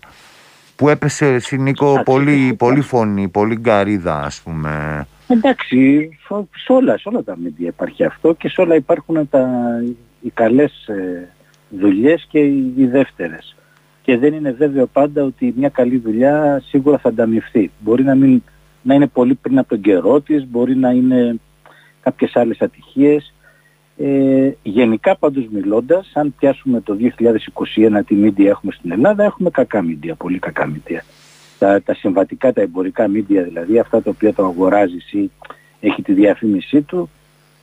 που 0.76 0.90
έπεσε 0.90 1.40
συνήκω 1.40 2.02
πολύ, 2.04 2.54
πολύ 2.58 2.82
φωνή, 2.82 3.28
πολύ 3.28 3.56
γκαρίδα 3.56 4.22
ας 4.24 4.42
πούμε. 4.42 5.06
Εντάξει, 5.28 6.10
σε 6.64 6.72
όλα, 6.72 6.98
σε 6.98 7.10
όλα 7.10 7.24
τα 7.24 7.38
μίντια 7.38 7.68
υπάρχει 7.68 8.04
αυτό 8.04 8.34
και 8.34 8.50
σε 8.50 8.62
όλα 8.62 8.76
υπάρχουν 8.76 9.30
τα, 9.30 9.50
οι 10.22 10.30
καλές 10.30 10.88
ε, 10.88 11.30
δουλειές 11.70 12.26
και 12.30 12.40
οι 12.76 12.88
δεύτερες. 12.92 13.56
Και 14.02 14.18
δεν 14.18 14.34
είναι 14.34 14.52
βέβαιο 14.52 14.86
πάντα 14.86 15.24
ότι 15.24 15.54
μια 15.58 15.70
καλή 15.70 15.98
δουλειά 15.98 16.62
σίγουρα 16.66 16.98
θα 16.98 17.10
ανταμυφθεί. 17.10 17.72
Μπορεί 17.80 18.04
να, 18.04 18.16
μην, 18.16 18.44
να 18.82 18.94
είναι 18.94 19.08
πολύ 19.08 19.36
πριν 19.36 19.58
από 19.58 19.70
τον 19.70 19.82
καιρό 19.82 20.22
της, 20.22 20.48
μπορεί 20.48 20.76
να 20.76 20.90
είναι 20.90 21.40
κάποιες 22.06 22.36
άλλες 22.36 22.62
ατυχίες. 22.62 23.34
Ε, 23.98 24.52
γενικά 24.64 25.16
πάντως 25.18 25.48
μιλώντας, 25.52 26.12
αν 26.14 26.34
πιάσουμε 26.38 26.82
το 26.82 26.94
2021 26.94 28.04
τι 28.06 28.16
μίντια 28.16 28.50
έχουμε 28.50 28.72
στην 28.72 28.92
Ελλάδα, 28.92 29.24
έχουμε 29.24 29.50
κακά 29.50 29.82
μίντια, 29.82 30.16
πολύ 30.16 30.40
κακά 30.40 30.66
μίντια. 30.66 31.04
Τα, 31.60 31.82
τα 31.82 31.94
συμβατικά, 31.94 32.54
τα 32.54 32.62
εμπορικά 32.62 33.08
μίντια 33.08 33.44
δηλαδή, 33.44 33.80
αυτά 33.80 34.02
τα 34.02 34.10
οποία 34.10 34.34
το 34.34 34.46
αγοράζει 34.46 34.98
ή 35.12 35.32
έχει 35.80 36.02
τη 36.02 36.14
διαφήμισή 36.14 36.82
του, 36.82 37.10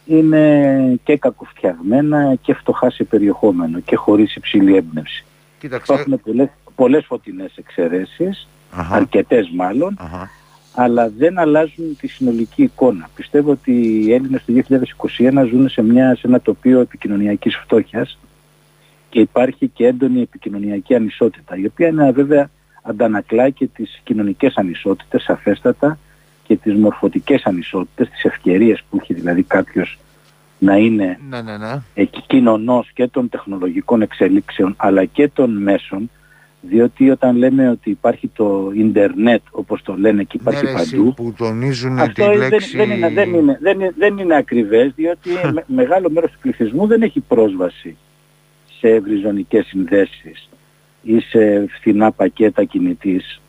είναι 0.05 1.01
και 1.05 1.17
κακοφτιαγμένα 1.17 2.35
και 2.43 2.55
φτωχά 2.55 2.91
σε 2.91 3.05
περιεχόμενο 3.05 3.81
και 3.81 3.97
χωρίς 3.97 4.35
υψηλή 4.35 4.77
έμπνευση. 4.77 5.25
Κοίταξε. 5.59 5.93
Υπάρχουν 5.93 6.21
πολλές, 6.25 6.49
πολλές 6.75 7.05
φωτεινές 7.07 7.57
εξαιρέσεις, 7.57 8.49
Αχα, 8.71 8.95
αρκετές 8.95 9.51
μάλλον, 9.55 9.97
αχα. 9.99 10.31
Αλλά 10.75 11.09
δεν 11.19 11.39
αλλάζουν 11.39 11.97
τη 11.97 12.07
συνολική 12.07 12.63
εικόνα. 12.63 13.09
Πιστεύω 13.15 13.51
ότι 13.51 13.73
οι 13.73 14.13
Έλληνες 14.13 14.45
το 14.45 14.53
2021 15.19 15.47
ζουν 15.51 15.69
σε, 15.69 15.83
μια, 15.83 16.15
σε 16.15 16.27
ένα 16.27 16.41
τοπίο 16.41 16.81
επικοινωνιακής 16.81 17.57
φτώχειας 17.57 18.19
και 19.11 19.21
υπάρχει 19.21 19.69
και 19.69 19.87
έντονη 19.87 20.21
επικοινωνιακή 20.21 20.95
ανισότητα, 20.95 21.57
η 21.57 21.67
οποία 21.67 21.89
είναι 21.89 22.11
βέβαια 22.11 22.51
αντανακλά 22.83 23.51
και 23.51 23.67
τις 23.67 24.01
κοινωνικές 24.05 24.55
ανισότητες 24.57 25.23
σαφέστατα 25.23 25.99
και 26.47 26.57
τις 26.57 26.75
μορφωτικές 26.75 27.43
ανισότητες, 27.45 28.09
τις 28.09 28.25
ευκαιρίες 28.25 28.83
που 28.91 28.99
έχει 29.03 29.15
δηλαδή 29.15 29.43
κάποιος 29.43 29.99
να 30.59 30.77
είναι 30.77 31.19
Ναι, 31.29 31.43
ναι, 31.43 31.57
ναι. 31.57 31.83
εκεί 31.95 32.23
κοινωνός 32.27 32.91
και 32.95 33.07
των 33.07 33.29
τεχνολογικών 33.29 34.03
εξελίξεων 34.03 34.75
αλλά 34.77 35.05
και 35.05 35.29
των 35.29 35.63
μέσων 35.63 36.11
διότι 36.65 37.11
όταν 37.11 37.37
λέμε 37.37 37.71
ότι 37.71 37.91
υπάρχει 37.91 38.29
το 38.29 38.71
ίντερνετ 38.75 39.43
όπως 39.51 39.83
το 39.83 39.97
λένε 39.97 40.23
και 40.23 40.37
υπάρχει 40.41 40.65
ναι, 40.65 40.71
ρε, 40.71 40.81
εσύ, 40.81 40.97
παντού 40.97 41.15
που 41.15 41.35
τονίζουν 41.37 41.97
τη 41.97 42.03
αυτό 42.03 42.27
δεν, 42.27 42.37
λέξη... 42.37 42.77
δεν, 42.77 42.91
είναι, 42.91 43.09
δεν, 43.09 43.35
είναι, 43.35 43.59
δεν, 43.61 43.81
είναι, 43.81 43.93
δεν 43.99 44.19
είναι 44.19 44.37
ακριβές 44.37 44.93
διότι 44.95 45.31
με- 45.53 45.65
μεγάλο 45.67 46.11
μέρος 46.11 46.31
του 46.31 46.39
πληθυσμού 46.43 46.87
δεν 46.87 47.03
έχει 47.03 47.21
πρόσβαση 47.21 47.97
σε 48.79 48.89
ευρυζωνικές 48.89 49.67
συνδέσεις 49.67 50.49
ή 51.03 51.21
σε 51.21 51.67
φθηνά 51.67 52.13
πακέτα 52.13 52.65
κινητής 52.65 53.41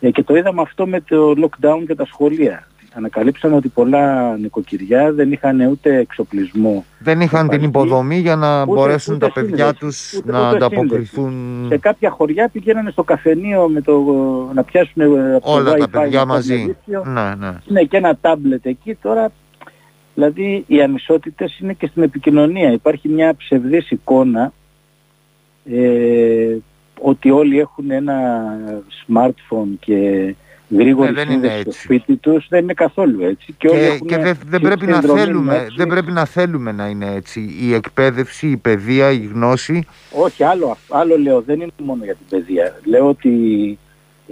ε, 0.00 0.10
και 0.10 0.22
το 0.22 0.36
είδαμε 0.36 0.60
αυτό 0.60 0.86
με 0.86 1.00
το 1.00 1.34
lockdown 1.36 1.84
και 1.86 1.94
τα 1.94 2.06
σχολεία. 2.06 2.66
Ανακαλύψαμε 2.94 3.56
ότι 3.56 3.68
πολλά 3.68 4.36
νοικοκυριά 4.36 5.12
δεν 5.12 5.32
είχαν 5.32 5.60
ούτε 5.60 5.96
εξοπλισμό 5.96 6.84
Δεν 6.98 7.20
είχαν 7.20 7.48
την 7.48 7.62
υπάρχει. 7.62 7.66
υποδομή 7.86 8.16
για 8.18 8.36
να 8.36 8.62
Ούτε- 8.62 8.72
μπορέσουν 8.72 9.14
ούτε 9.14 9.26
τα 9.26 9.32
παιδιά 9.32 9.56
σύνδεση, 9.56 9.78
τους 9.78 10.12
ούτε- 10.18 10.32
να 10.32 10.46
ούτε 10.46 10.56
ανταποκριθούν 10.56 11.64
σε 11.68 11.78
κάποια 11.78 12.10
χωριά 12.10 12.48
πηγαίνανε 12.48 12.90
στο 12.90 13.02
καφενείο 13.02 13.68
με 13.68 13.80
το, 13.80 14.00
να 14.54 14.62
πιάσουν 14.62 15.02
ε, 15.02 15.34
από 15.34 15.46
το 15.46 15.52
όλα 15.52 15.72
τα 15.74 15.84
Wi-Fi 15.86 15.90
παιδιά 15.90 16.20
ένα 16.20 16.26
μαζί. 16.26 16.54
διαδίκτυο. 16.56 17.02
Ναι, 17.06 17.34
ναι. 17.38 17.50
Ναι, 17.66 17.82
και 17.82 17.96
ένα 17.96 18.16
τάμπλετ 18.20 18.66
εκεί 18.66 18.94
τώρα. 18.94 19.32
Δηλαδή 20.14 20.64
οι 20.66 20.82
ανισότητες 20.82 21.58
είναι 21.58 21.72
και 21.72 21.86
στην 21.86 22.02
επικοινωνία. 22.02 22.72
Υπάρχει 22.72 23.08
μια 23.08 23.34
ψευδής 23.34 23.90
εικόνα 23.90 24.52
ε, 25.64 26.56
ότι 27.00 27.30
όλοι 27.30 27.58
έχουν 27.58 27.90
ένα 27.90 28.42
smartphone 29.06 29.68
και 29.80 30.34
γρήγορη 30.78 31.10
Ναι, 31.12 31.14
δεν 31.24 31.24
είναι 31.30 31.32
σύνδεση 31.34 31.60
στο 31.60 31.68
έτσι. 31.70 31.82
σπίτι 31.82 32.16
τους. 32.16 32.46
Δεν 32.48 32.62
είναι 32.62 32.72
καθόλου 32.74 33.22
έτσι. 33.24 33.54
Και, 33.58 33.68
όλοι 33.68 33.78
Και, 33.78 33.84
έχουν 33.86 34.06
και 34.06 34.16
δεν, 34.16 34.36
δεν, 34.46 34.60
συ- 34.60 34.68
πρέπει 34.68 34.86
να 34.86 34.92
συνδρομή 34.92 35.20
θέλουμε, 35.20 35.64
Netflix. 35.66 35.74
δεν 35.76 35.86
πρέπει 35.86 36.12
να 36.12 36.24
θέλουμε 36.24 36.72
να 36.72 36.86
είναι 36.88 37.14
έτσι. 37.14 37.56
Η 37.60 37.74
εκπαίδευση, 37.74 38.46
η 38.48 38.56
παιδεία, 38.56 39.10
η 39.10 39.30
γνώση 39.34 39.86
Όχι, 40.10 40.44
άλλο, 40.44 40.66
αυτό- 40.66 40.96
άλλο 40.96 41.18
λέω, 41.18 41.40
δεν 41.40 41.60
είναι 41.60 41.70
μόνο 41.82 42.04
για 42.04 42.14
την 42.14 42.26
παιδεία. 42.28 42.80
Λέω 42.84 43.08
ότι 43.08 43.30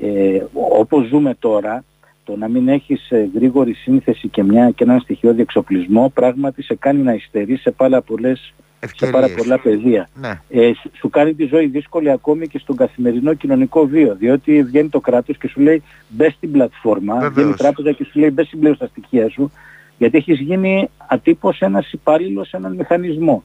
ε, 0.03 0.43
όπως 0.53 1.07
ζούμε 1.07 1.35
τώρα, 1.39 1.85
το 2.25 2.37
να 2.37 2.49
μην 2.49 2.69
έχεις 2.69 3.11
ε, 3.11 3.29
γρήγορη 3.35 3.73
σύνθεση 3.73 4.29
και, 4.29 4.43
μια, 4.43 4.71
και 4.71 4.85
έναν 4.85 5.01
στοιχειώδη 5.01 5.41
εξοπλισμό 5.41 6.11
πράγματι 6.15 6.63
σε 6.63 6.75
κάνει 6.75 7.03
να 7.03 7.15
υστερείς 7.15 7.61
σε 7.61 7.71
πάρα, 7.71 8.01
πολλές, 8.03 8.53
σε 8.81 9.11
πάρα 9.11 9.25
ευκαιρίες. 9.27 9.35
πολλά 9.37 9.59
πεδία. 9.61 10.09
Ναι, 10.15 10.41
Ε, 10.49 10.71
σου- 10.75 10.91
σου 10.97 11.09
κάνει 11.11 11.35
τη 11.35 11.45
ζωή 11.45 11.67
δύσκολη 11.67 12.11
ακόμη 12.11 12.47
και 12.49 12.59
στον 12.59 12.77
καθημερινό 12.77 13.35
κοινωνικό 13.35 13.87
βίο, 13.87 14.15
διότι 14.19 14.63
βγαίνει 14.63 14.89
το 14.89 15.01
κράτος 15.01 15.39
και 15.39 15.49
σου 15.49 15.61
λέει 15.61 15.83
μπες 16.09 16.33
στην 16.33 16.51
πλατφόρμα, 16.53 17.15
Βεβαίως. 17.15 17.33
βγαίνει 17.35 17.51
η 17.51 17.55
τράπεζα 17.55 17.93
και 17.93 18.05
σου 18.05 18.19
λέει 18.19 18.31
μπες 18.33 18.49
συμπλήρω 18.49 18.77
τα 18.77 18.87
στοιχεία 18.87 19.29
σου, 19.31 19.51
γιατί 19.99 20.17
έχεις 20.17 20.39
γίνει 20.41 20.89
ατύπως 21.07 21.61
ένας 21.61 21.93
υπάλληλος 21.93 22.49
σε 22.49 22.57
έναν 22.57 22.75
μηχανισμό. 22.75 23.43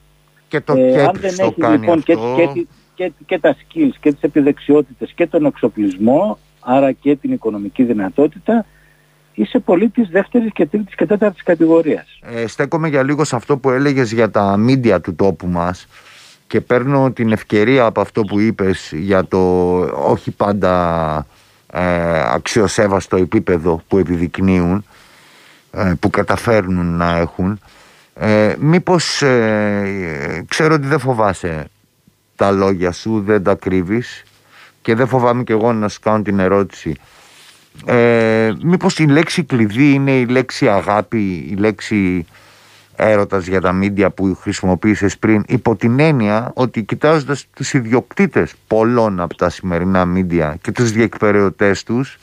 και 0.47 0.61
το 0.61 0.73
Ε, 0.77 1.01
αν 1.03 1.11
ΚΕΠ 1.11 1.21
δεν 1.21 1.35
το 1.35 1.43
έχεις 1.43 1.55
κάνει 1.57 1.77
λοιπόν 1.77 2.03
και, 2.03 2.13
αυτό. 2.13 2.35
και, 2.37 2.47
τη- 2.53 2.67
και, 2.95 3.11
και 3.25 3.39
τα 3.39 3.55
skills 3.55 3.93
και 3.99 4.11
τις 4.11 4.21
επιδεξιότητες 4.21 5.11
και 5.15 5.27
τον 5.27 5.45
εξοπλισμό, 5.45 6.37
άρα 6.59 6.91
και 6.91 7.15
την 7.15 7.31
οικονομική 7.31 7.83
δυνατότητα, 7.83 8.65
είσαι 9.35 9.59
πολίτης 9.59 10.09
δεύτερης 10.09 10.51
και 10.53 10.65
τρίτης 10.65 10.95
και 10.95 11.05
τέταρτης 11.05 11.43
κατηγορίας. 11.43 12.19
Ε, 12.21 12.47
στέκομαι 12.47 12.87
για 12.87 13.03
λίγο 13.03 13.23
σε 13.23 13.35
αυτό 13.35 13.57
που 13.57 13.69
έλεγες 13.69 14.11
για 14.11 14.31
τα 14.31 14.57
μίντια 14.57 15.01
του 15.01 15.15
τόπου 15.15 15.47
μας 15.47 15.87
και 16.47 16.61
παίρνω 16.61 17.11
την 17.11 17.31
ευκαιρία 17.31 17.85
από 17.85 18.01
αυτό 18.01 18.21
που 18.21 18.39
είπες 18.39 18.91
για 18.95 19.25
το 19.25 19.73
όχι 20.11 20.31
πάντα 20.31 21.25
ε, 21.73 22.33
αξιοσέβαστο 22.33 23.15
επίπεδο 23.15 23.83
που 23.87 23.97
επιδεικνύουν 23.97 24.85
ε, 25.71 25.93
που 25.99 26.09
καταφέρνουν 26.09 26.85
να 26.85 27.17
έχουν 27.17 27.59
ε, 28.13 28.55
μήπως 28.59 29.21
ε, 29.21 30.45
ξέρω 30.47 30.73
ότι 30.73 30.87
δεν 30.87 30.99
φοβάσαι 30.99 31.67
τα 32.35 32.51
λόγια 32.51 32.91
σου 32.91 33.21
δεν 33.21 33.43
τα 33.43 33.55
κρύβεις 33.55 34.23
και 34.81 34.95
δεν 34.95 35.07
φοβάμαι 35.07 35.43
και 35.43 35.53
εγώ 35.53 35.73
να 35.73 35.87
σου 35.87 35.99
κάνω 35.99 36.21
την 36.21 36.39
ερώτηση 36.39 36.95
ε, 37.85 38.51
μήπως 38.63 38.99
η 38.99 39.05
λέξη 39.05 39.43
κλειδί 39.43 39.93
είναι 39.93 40.11
η 40.11 40.25
λέξη 40.25 40.69
αγάπη, 40.69 41.47
η 41.51 41.55
λέξη 41.55 42.25
έρωτας 42.95 43.47
για 43.47 43.61
τα 43.61 43.71
μίντια 43.71 44.09
που 44.09 44.37
χρησιμοποίησες 44.41 45.17
πριν 45.17 45.43
υπό 45.47 45.75
την 45.75 45.99
έννοια 45.99 46.51
ότι 46.53 46.83
κοιτάζοντας 46.83 47.45
τους 47.55 47.73
ιδιοκτήτες 47.73 48.53
πολλών 48.67 49.19
από 49.19 49.35
τα 49.35 49.49
σημερινά 49.49 50.05
μίντια 50.05 50.57
και 50.61 50.71
τους 50.71 50.91
διεκπαιρεωτές 50.91 51.83
τους 51.83 52.17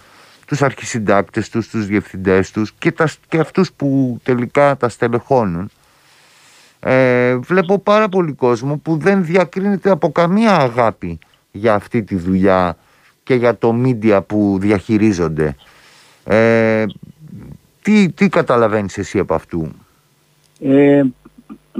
τους 0.46 0.62
αρχισυντάκτες 0.62 1.48
τους, 1.48 1.68
τους 1.68 1.86
διευθυντές 1.86 2.50
τους 2.50 2.72
και, 2.78 2.92
τα, 2.92 3.08
και 3.28 3.38
αυτούς 3.38 3.72
που 3.72 4.18
τελικά 4.22 4.76
τα 4.76 4.88
στελεχώνουν 4.88 5.70
ε, 6.80 7.36
βλέπω 7.36 7.78
πάρα 7.78 8.08
πολύ 8.08 8.32
κόσμο 8.32 8.76
που 8.76 8.96
δεν 8.96 9.24
διακρίνεται 9.24 9.90
από 9.90 10.12
καμία 10.12 10.56
αγάπη 10.56 11.18
για 11.50 11.74
αυτή 11.74 12.02
τη 12.02 12.16
δουλειά 12.16 12.76
και 13.32 13.38
για 13.38 13.58
το 13.58 13.72
μίντια 13.72 14.22
που 14.22 14.56
διαχειρίζονται. 14.60 15.56
Ε, 16.24 16.84
τι, 17.82 18.10
τι 18.10 18.28
καταλαβαίνεις 18.28 18.98
εσύ 18.98 19.18
από 19.18 19.34
αυτού; 19.34 19.68
Ε, 20.60 21.02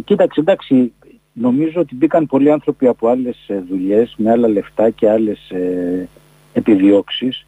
κοίταξε, 0.05 0.41
εντάξει, 0.41 0.93
νομίζω 1.33 1.81
ότι 1.81 1.95
μπήκαν 1.95 2.27
πολλοί 2.27 2.51
άνθρωποι 2.51 2.87
από 2.87 3.09
άλλες 3.09 3.37
ε, 3.47 3.62
δουλειές 3.69 4.15
με 4.17 4.31
άλλα 4.31 4.49
λεφτά 4.49 4.91
και 4.91 5.11
άλλες 5.11 5.51
ε, 5.51 6.09
επιδιώξεις. 6.53 7.47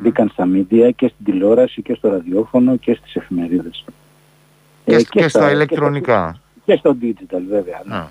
Μπήκαν 0.00 0.28
στα 0.28 0.46
μίντια 0.46 0.90
και 0.90 1.06
στην 1.06 1.24
τηλεόραση 1.24 1.82
και 1.82 1.94
στο 1.94 2.08
ραδιόφωνο 2.08 2.76
και 2.76 2.94
στις 2.94 3.14
εφημερίδες. 3.16 3.84
Και, 4.84 4.94
Ε, 4.94 5.02
και, 5.02 5.28
στα 5.28 5.46
και 5.46 5.54
ηλεκτρονικά. 5.54 6.40
Και 6.64 6.76
στο 6.76 6.96
digital 7.02 7.42
βέβαια. 7.48 7.82
ναι. 7.84 7.94
Να. 7.94 8.10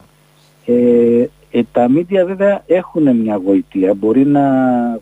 Ε, 0.66 1.30
ε, 1.58 1.62
τα 1.72 1.90
μίντια 1.90 2.26
βέβαια 2.26 2.64
έχουν 2.68 3.16
μια 3.16 3.36
γοητεία, 3.36 3.94
μπορεί 3.94 4.26
να 4.26 4.44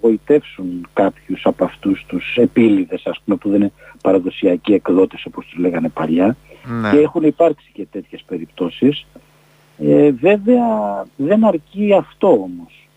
γοητεύσουν 0.01 0.87
κάποιους 0.93 1.45
από 1.45 1.63
αυτούς 1.63 2.05
τους 2.07 2.35
επίλυδες 2.37 3.05
ας 3.05 3.21
πούμε 3.25 3.37
που 3.37 3.49
δεν 3.49 3.59
είναι 3.59 3.71
παραδοσιακοί 4.01 4.73
εκδότες 4.73 5.25
όπως 5.25 5.45
τους 5.45 5.59
λέγανε 5.59 5.89
παλιά 5.89 6.35
Ναι. 6.81 6.91
και 6.91 6.97
έχουν 6.97 7.23
υπάρξει 7.23 7.69
και 7.73 7.85
τέτοιες 7.91 8.23
περιπτώσεις. 8.27 9.05
Ε, 9.77 10.11
βέβαια 10.11 10.65
δεν 11.15 11.45
αρκεί 11.45 11.93
αυτό 11.93 12.27
όμως. 12.27 12.87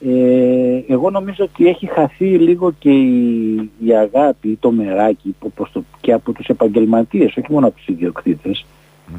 Ε, 0.00 0.92
εγώ 0.92 1.10
νομίζω 1.10 1.44
ότι 1.44 1.66
έχει 1.68 1.86
χαθεί 1.86 2.38
λίγο 2.38 2.72
και 2.78 2.90
η, 2.90 3.54
η 3.84 3.96
αγάπη, 3.96 4.56
το 4.60 4.70
μεράκι 4.70 5.34
όπως 5.38 5.72
το, 5.72 5.84
και 6.00 6.12
από 6.12 6.32
τους 6.32 6.46
επαγγελματίες, 6.46 7.36
όχι 7.36 7.52
μόνο 7.52 7.66
από 7.66 7.76
τους 7.76 7.86
ιδιοκτήτες. 7.86 8.66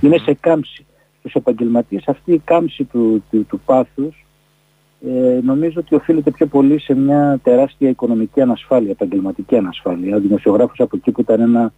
Είναι 0.01 0.17
σε 0.17 0.33
κάμψη. 0.33 0.85
Στους 1.21 1.33
επαγγελματίες 1.33 2.07
αυτή 2.07 2.33
η 2.33 2.41
κάμψη 2.45 2.83
του, 2.83 3.23
του, 3.31 3.45
του 3.45 3.59
πάθους 3.65 4.25
ε, 5.07 5.39
νομίζω 5.43 5.79
ότι 5.79 5.95
οφείλεται 5.95 6.31
πιο 6.31 6.45
πολύ 6.45 6.79
σε 6.79 6.93
μια 6.95 7.39
τεράστια 7.43 7.89
οικονομική 7.89 8.41
ανασφάλεια, 8.41 8.91
επαγγελματική 8.91 9.57
ανασφάλεια. 9.57 10.15
Ο 10.15 10.19
δημοσιογράφος 10.19 10.79
από 10.79 10.97
εκεί 10.97 11.11
που 11.11 11.21
ήταν 11.21 11.41
ένα 11.41 11.73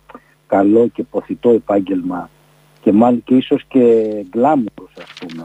καλό 0.47 0.87
και 0.87 1.03
ποθητό 1.03 1.49
επάγγελμα 1.49 2.29
και 2.81 2.91
μάλλον 2.91 3.23
και 3.23 3.35
ίσως 3.35 3.63
και 3.67 4.07
γκλάμουρος 4.29 4.91
ας 4.97 5.13
πούμε 5.19 5.43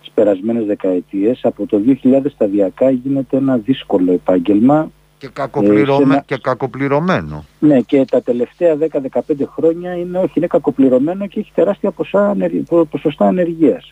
τις 0.00 0.10
περασμένες 0.14 0.64
δεκαετίες 0.64 1.40
από 1.44 1.66
το 1.66 1.82
2000 2.02 2.20
σταδιακά 2.28 2.90
γίνεται 2.90 3.36
ένα 3.36 3.56
δύσκολο 3.56 4.12
επάγγελμα 4.12 4.90
Και, 5.20 5.28
κακοπληρωμέ- 5.32 5.88
Ε, 5.88 5.94
σε 5.94 6.02
ένα- 6.02 6.22
και 6.26 6.36
κακοπληρωμένο. 6.42 7.44
ναι 7.58 7.80
και 7.80 8.04
τα 8.10 8.22
τελευταία 8.22 8.76
10-15 8.76 9.46
χρόνια 9.54 9.94
είναι 9.96 10.18
όχι 10.18 10.32
είναι 10.34 10.46
κακοπληρωμένο 10.46 11.26
και 11.26 11.40
έχει 11.40 11.50
τεράστια 11.54 11.90
ποσά, 11.90 12.28
ανεργ- 12.30 12.68
πο- 12.68 12.84
ποσοστά 12.84 13.26
ανεργίας. 13.26 13.90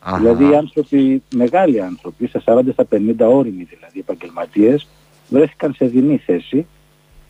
Αχα. 0.00 0.18
Δηλαδή 0.18 0.44
οι 0.50 0.56
άνθρωποι, 0.56 1.22
μεγάλοι 1.34 1.80
άνθρωποι, 1.82 2.26
στα 2.26 2.40
40 2.44 2.72
στα 2.72 2.84
50 2.84 3.28
όριμοι 3.28 3.62
δηλαδή 3.70 3.98
επαγγελματίες, 3.98 4.86
βρέθηκαν 5.28 5.72
σε 5.74 5.86
δινή 5.86 6.16
θέση. 6.26 6.66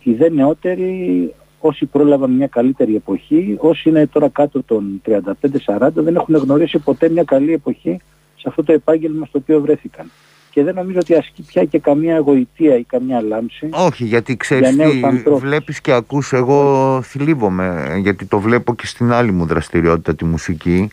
Οι 0.03 0.13
δε 0.13 0.29
νεότεροι 0.31 1.35
όσοι 1.61 1.87
πρόλαβαν 1.87 2.31
μια 2.31 2.47
καλύτερη 2.47 2.95
εποχή, 2.97 3.57
όσοι 3.59 3.89
είναι 3.89 4.07
τώρα 4.07 4.29
κάτω 4.29 4.63
των 4.63 5.03
35-40 5.05 6.03
δεν 6.03 6.17
έχουν 6.17 6.37
γνωρίσει 6.37 6.79
ποτέ 6.79 7.09
μια 7.09 7.23
καλή 7.25 7.53
εποχή 7.53 8.01
σε 8.37 8.45
αυτό 8.49 8.63
το 8.65 8.73
επάγγελμα 8.73 9.27
στο 9.27 9.39
οποίο 9.39 9.61
βρέθηκαν. 9.61 10.11
Και 10.55 10.63
δεν 10.63 10.75
νομίζω 10.75 10.99
ότι 10.99 11.15
ασκεί 11.15 11.43
πια 11.43 11.65
και 11.65 11.79
καμία 11.79 12.15
εγωιτεία 12.15 12.77
ή 12.77 12.85
καμιά 12.85 13.23
λάμψη. 13.23 13.69
Όχι, 13.73 14.05
γιατί 14.05 14.37
ξέρεις 14.37 14.75
για 14.75 14.85
νέους 14.85 15.01
τι, 15.01 15.07
ανθρώπους. 15.07 15.41
βλέπεις 15.41 15.81
και 15.81 15.93
ακούς, 15.93 16.33
εγώ 16.33 17.01
θλίβομαι, 17.03 17.97
γιατί 18.03 18.27
το 18.27 18.39
βλέπω 18.39 18.75
και 18.75 18.87
στην 18.87 19.13
άλλη 19.13 19.33
μου 19.33 19.47
δραστηριότητα, 19.47 20.15
τη 20.15 20.25
μουσική. 20.25 20.91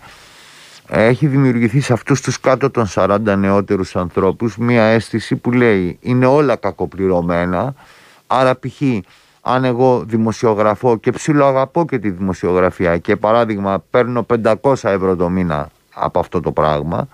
Έχει 0.88 1.28
δημιουργηθεί 1.28 1.80
σε 1.80 1.94
αυτούς 1.94 2.22
τους 2.22 2.40
κάτω 2.40 2.70
των 2.70 2.88
40 2.96 3.20
νεότερους 3.38 3.96
ανθρώπους 3.96 4.58
μία 4.58 4.84
αίσθηση 4.84 5.36
που 5.36 5.52
λέει 5.52 5.98
είναι 6.02 6.26
όλα 6.26 6.56
κακοπληρωμένα, 6.56 7.74
άρα 8.28 8.56
π.χ. 8.56 8.82
αν 9.42 9.64
εγώ 9.64 10.04
δημοσιογραφώ 10.08 10.98
και 10.98 11.12
ψιλοαγαπώ 11.12 11.86
και 11.86 12.00
τη 12.00 12.10
δημοσιογραφία 12.10 12.98
και 12.98 13.16
παράδειγμα 13.16 13.84
παίρνω 13.90 14.26
500 14.44 14.74
ευρώ 14.82 15.16
το 15.16 15.30
μήνα 15.30 15.70
από 15.94 16.20
αυτό 16.20 16.40
το 16.40 16.52
πράγμα, 16.52 17.08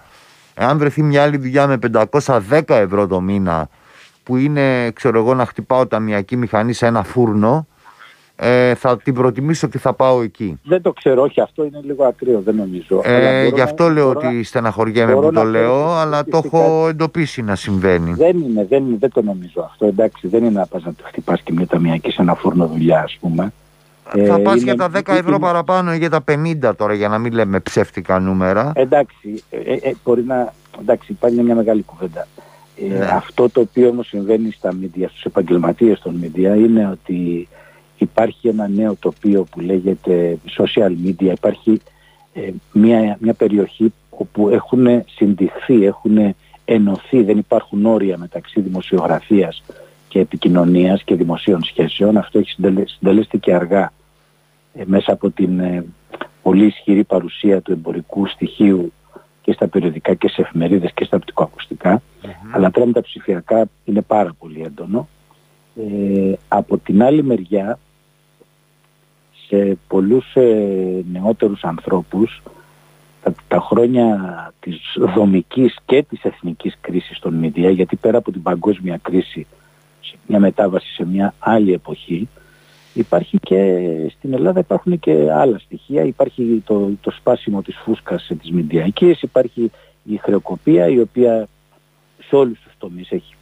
εάν 0.57 0.77
βρεθεί 0.77 1.03
μια 1.03 1.23
άλλη 1.23 1.37
δουλειά 1.37 1.67
με 1.67 1.77
510 2.19 2.61
ευρώ 2.67 3.07
το 3.07 3.21
μήνα 3.21 3.69
που 4.23 4.37
είναι, 4.37 4.91
ξέρω 4.91 5.19
εγώ, 5.19 5.33
να 5.33 5.45
χτυπάω 5.45 5.87
ταμιακή 5.87 6.35
μηχανή 6.35 6.73
σε 6.73 6.85
ένα 6.85 7.03
φούρνο, 7.03 7.67
ε, 8.35 8.75
θα 8.75 8.97
την 8.97 9.13
προτιμήσω 9.13 9.67
και 9.67 9.77
θα 9.77 9.93
πάω 9.93 10.21
εκεί. 10.21 10.59
Δεν 10.63 10.81
το 10.81 10.91
ξέρω, 10.93 11.21
όχι 11.21 11.41
αυτό 11.41 11.63
είναι 11.63 11.79
λίγο 11.83 12.05
ακραίο, 12.05 12.39
δεν 12.41 12.55
νομίζω. 12.55 13.01
Αλλά 13.05 13.15
Ε, 13.17 13.37
μπορώ 13.43 13.55
γι' 13.55 13.57
να- 13.61 13.63
αυτό 13.63 13.89
λέω 13.89 14.05
μπορώ 14.05 14.21
να- 14.21 14.27
ότι 14.27 14.43
στεναχωριέμαι 14.43 15.13
μπορώ 15.13 15.27
που 15.27 15.33
το 15.33 15.43
να 15.43 15.49
λέω, 15.49 15.83
πω 15.83 15.93
αλλά 15.95 16.23
το 16.23 16.27
στατιστικά- 16.29 16.63
έχω 16.65 16.87
εντοπίσει 16.87 17.41
να 17.41 17.55
συμβαίνει. 17.55 18.13
Δεν 18.13 18.37
είναι, 18.39 18.65
δεν, 18.69 18.85
είναι, 18.87 18.97
δεν 18.99 19.11
το 19.11 19.21
νομίζω 19.21 19.61
αυτό. 19.71 19.85
Εντάξει, 19.85 20.27
δεν 20.27 20.43
είναι 20.43 20.59
να 20.59 20.65
πας 20.65 20.83
να 20.83 20.93
το 20.93 21.03
χτυπάς 21.07 21.41
και 21.41 21.53
μια 21.53 21.67
ταμιακή 21.67 22.11
σε 22.11 22.21
ένα 22.21 22.35
φούρνο 22.35 22.67
δουλειά, 22.67 23.01
ας 23.01 23.17
πούμε. 23.21 23.53
Θα 24.09 24.35
Ε, 24.35 24.41
πας 24.41 24.53
είναι- 24.55 24.63
για 24.63 24.75
τα 24.75 24.89
10 24.89 25.13
ευρώ 25.13 25.29
είναι- 25.29 25.39
παραπάνω 25.39 25.93
ή 25.93 25.97
για 25.97 26.09
τα 26.09 26.21
50 26.21 26.75
τώρα, 26.75 26.93
για 26.93 27.07
να 27.07 27.17
μην 27.17 27.33
λέμε 27.33 27.59
ψεύτικα 27.59 28.19
νούμερα. 28.19 28.71
Εντάξει, 28.75 29.43
ε, 29.49 29.73
ε, 29.73 29.93
μπορεί 30.03 30.23
να... 30.23 30.53
Εντάξει, 30.81 31.11
υπάρχει 31.11 31.41
μια 31.41 31.55
μεγάλη 31.55 31.83
κουβέντα. 31.83 32.27
Ε, 32.81 32.97
Ναι. 32.97 33.05
Αυτό 33.05 33.49
το 33.49 33.59
οποίο 33.59 33.89
όμως 33.89 34.07
συμβαίνει 34.07 34.51
στα 34.51 34.71
media, 34.81 35.05
στους 35.09 35.23
επαγγελματίες 35.23 35.99
των 35.99 36.21
media 36.23 36.57
είναι 36.57 36.89
ότι 36.91 37.47
υπάρχει 37.97 38.47
ένα 38.47 38.67
νέο 38.67 38.95
τοπίο 38.99 39.43
που 39.43 39.59
λέγεται 39.59 40.37
social 40.57 40.91
media. 41.07 41.31
Υπάρχει 41.33 41.81
ε, 42.33 42.41
μια, 42.71 43.17
μια 43.19 43.33
περιοχή 43.33 43.93
όπου 44.09 44.49
έχουν 44.49 44.87
συντυχθεί, 45.15 45.85
έχουν 45.85 46.35
ενωθεί, 46.65 47.23
δεν 47.23 47.37
υπάρχουν 47.37 47.85
όρια 47.85 48.17
μεταξύ 48.17 48.61
δημοσιογραφίας 48.61 49.63
και 50.07 50.19
επικοινωνίας 50.19 51.03
και 51.03 51.15
δημοσίων 51.15 51.63
σχέσεων. 51.63 52.17
Αυτό 52.17 52.39
έχει 52.39 52.49
συντελε- 52.49 52.89
συντελέστηκε 52.89 53.53
αργά 53.55 53.81
ε, 53.83 53.89
μέσα 54.85 55.13
από 55.13 55.29
την 55.29 55.59
ε, 55.59 55.85
πολύ 56.41 56.65
ισχυρή 56.65 57.03
παρουσία 57.03 57.61
του 57.61 57.71
εμπορικού 57.71 58.27
στοιχείου 58.27 58.91
και 59.41 59.51
στα 59.53 59.67
περιοδικά 59.67 60.13
και 60.13 60.27
σε 60.27 60.41
εφημερίδες 60.41 60.91
και 60.93 61.03
στα 61.03 61.17
οπτικοακουστικά. 61.17 62.01
Αλλά 62.51 62.71
τώρα 62.71 62.85
με 62.85 62.93
τα 62.93 63.01
ψηφιακά 63.01 63.67
είναι 63.85 64.01
πάρα 64.01 64.33
πολύ 64.39 64.61
έντονο. 64.61 65.07
Ε, 65.75 66.33
από 66.47 66.77
την 66.77 67.03
άλλη 67.03 67.23
μεριά, 67.23 67.79
σε 69.47 69.77
πολλούς 69.87 70.35
ε, 70.35 71.03
νεότερους 71.11 71.63
ανθρώπους, 71.63 72.41
τα, 73.23 73.33
τα 73.47 73.59
χρόνια 73.59 74.53
της 74.59 74.97
δομικής 75.15 75.75
και 75.85 76.03
της 76.03 76.23
εθνικής 76.23 76.77
κρίσης 76.81 77.19
των 77.19 77.39
media, 77.43 77.73
γιατί 77.73 77.95
πέρα 77.95 78.17
από 78.17 78.31
την 78.31 78.41
παγκόσμια 78.41 78.99
κρίση, 79.01 79.47
σε 80.01 80.15
μια 80.27 80.39
μετάβαση 80.39 80.93
σε 80.93 81.05
μια 81.05 81.33
άλλη 81.39 81.73
εποχή, 81.73 82.27
υπάρχει 82.97 83.37
και 83.39 83.83
στην 84.17 84.33
Ελλάδα 84.33 84.59
υπάρχουν 84.59 84.99
και 84.99 85.31
άλλα 85.31 85.59
στοιχεία. 85.59 86.03
Υπάρχει 86.03 86.61
το, 86.65 86.91
το 87.01 87.11
σπάσιμο 87.11 87.61
της 87.61 87.75
φούσκας 87.83 88.29
ε, 88.29 88.35
της 88.35 88.51
μηντιακής, 88.51 89.21
υπάρχει 89.21 89.71
η 90.03 90.17
χρεοκοπία 90.17 90.87
η 90.87 90.99
οποία 90.99 91.47
σε 92.27 92.35
όλους 92.35 92.59
τους 92.59 92.73
τομείς 92.77 93.11
έχει 93.11 93.33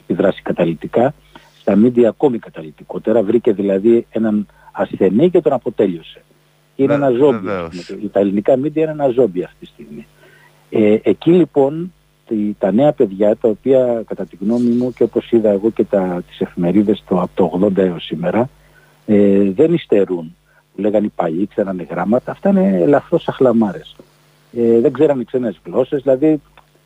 επιδράσει 0.00 0.42
καταλητικά. 0.42 1.14
Στα 1.60 1.76
μίντια 1.76 2.08
ακόμη 2.08 2.38
καταλητικότερα. 2.38 3.22
Βρήκε 3.22 3.52
δηλαδή 3.52 4.06
έναν 4.10 4.46
ασθενή 4.72 5.30
και 5.30 5.40
τον 5.40 5.52
αποτέλειωσε. 5.52 6.22
Είναι 6.76 6.96
Βε- 6.96 7.02
ένα 7.02 7.10
ζόμπι. 7.10 7.38
βεβαίως. 7.46 7.78
ας 7.78 7.86
πούμε. 7.96 8.08
Τα 8.08 8.20
ελληνικά 8.20 8.56
μίντια 8.56 8.82
είναι 8.82 8.92
ένα 8.92 9.08
ζόμπι 9.08 9.42
αυτή 9.42 9.56
τη 9.58 9.66
στιγμή. 9.66 10.06
Ε, 10.70 10.98
εκεί 11.02 11.30
λοιπόν 11.30 11.92
τη- 12.26 12.54
τα 12.58 12.72
νέα 12.72 12.92
παιδιά 12.92 13.36
τα 13.36 13.48
οποία 13.48 14.02
κατά 14.06 14.24
τη 14.26 14.36
γνώμη 14.40 14.68
μου 14.70 14.92
και 14.92 15.02
όπως 15.02 15.30
είδα 15.30 15.50
εγώ 15.50 15.70
και 15.70 15.84
τα, 15.84 16.22
τις 16.28 16.40
εφημερίδες 16.40 17.02
το, 17.08 17.20
από 17.20 17.30
το 17.34 17.66
80 17.66 17.76
έως 17.76 18.04
σήμερα 18.04 18.48
ε, 19.14 19.50
δεν 19.50 19.72
υστερούν. 19.74 20.36
Που 20.74 20.80
λέγανε 20.80 21.06
οι 21.06 21.12
παλιοί, 21.14 21.46
ξέρανε 21.46 21.86
γράμματα. 21.90 22.30
Αυτά 22.30 22.48
είναι 22.48 22.78
ελαφρώς 22.82 23.28
αχλαμάρες. 23.28 23.96
Ε, 24.56 24.80
δεν 24.80 24.92
ξέρανε 24.92 25.24
ξένες 25.24 25.60
γλώσσες, 25.66 26.02
δηλαδή 26.02 26.40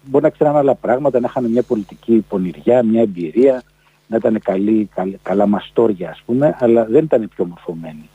μπορεί 0.04 0.24
να 0.24 0.30
ξέρανε 0.30 0.58
άλλα 0.58 0.74
πράγματα, 0.74 1.20
να 1.20 1.26
είχαν 1.28 1.44
μια 1.50 1.62
πολιτική 1.62 2.24
πονηριά, 2.28 2.82
μια 2.82 3.00
εμπειρία, 3.00 3.62
να 4.06 4.16
ήταν 4.16 4.40
καλή, 4.44 4.88
καλ- 4.94 5.14
καλά 5.22 5.46
μαστόρια 5.46 6.10
ας 6.10 6.22
πούμε, 6.26 6.56
αλλά 6.60 6.84
δεν 6.84 7.04
ήταν 7.04 7.28
πιο 7.34 7.44
μορφωμένοι 7.44 8.08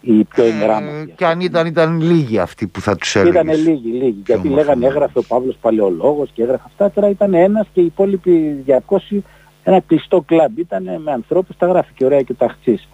ή 0.00 0.24
πιο 0.24 0.44
Ε, 0.44 0.48
εγγράμματοι. 0.48 1.12
και 1.16 1.24
αν 1.26 1.40
ήταν, 1.40 1.66
ήταν 1.66 2.00
λίγοι 2.00 2.38
αυτοί 2.38 2.66
που 2.66 2.80
θα 2.80 2.96
τους 2.96 3.16
έλεγες. 3.16 3.42
Ήταν 3.42 3.56
λίγοι, 3.64 3.88
λίγοι. 3.90 4.22
Γιατί 4.26 4.48
μορφωμένοι. 4.48 4.54
λέγανε 4.54 4.86
έγραφε 4.86 5.18
ο 5.18 5.22
Παύλος 5.28 5.56
Παλαιολόγος 5.60 6.30
και 6.34 6.42
έγραφε 6.42 6.62
αυτά. 6.66 6.90
Τώρα 6.90 7.08
ήταν 7.08 7.34
ένας 7.34 7.66
και 7.72 7.80
οι 7.80 7.84
υπόλοιποι 7.84 8.64
200 8.66 9.22
ένα 9.64 9.80
κλειστό 9.80 10.20
κλαμπ. 10.26 10.58
Ήταν 10.58 10.82
με 11.02 11.12
ανθρώπους, 11.12 11.56
τα 11.56 11.66
γράφει 11.66 11.92
και 11.94 12.04
ωραία 12.04 12.22
και 12.22 12.32
ο 12.32 12.34
Ταχτσής 12.38 12.88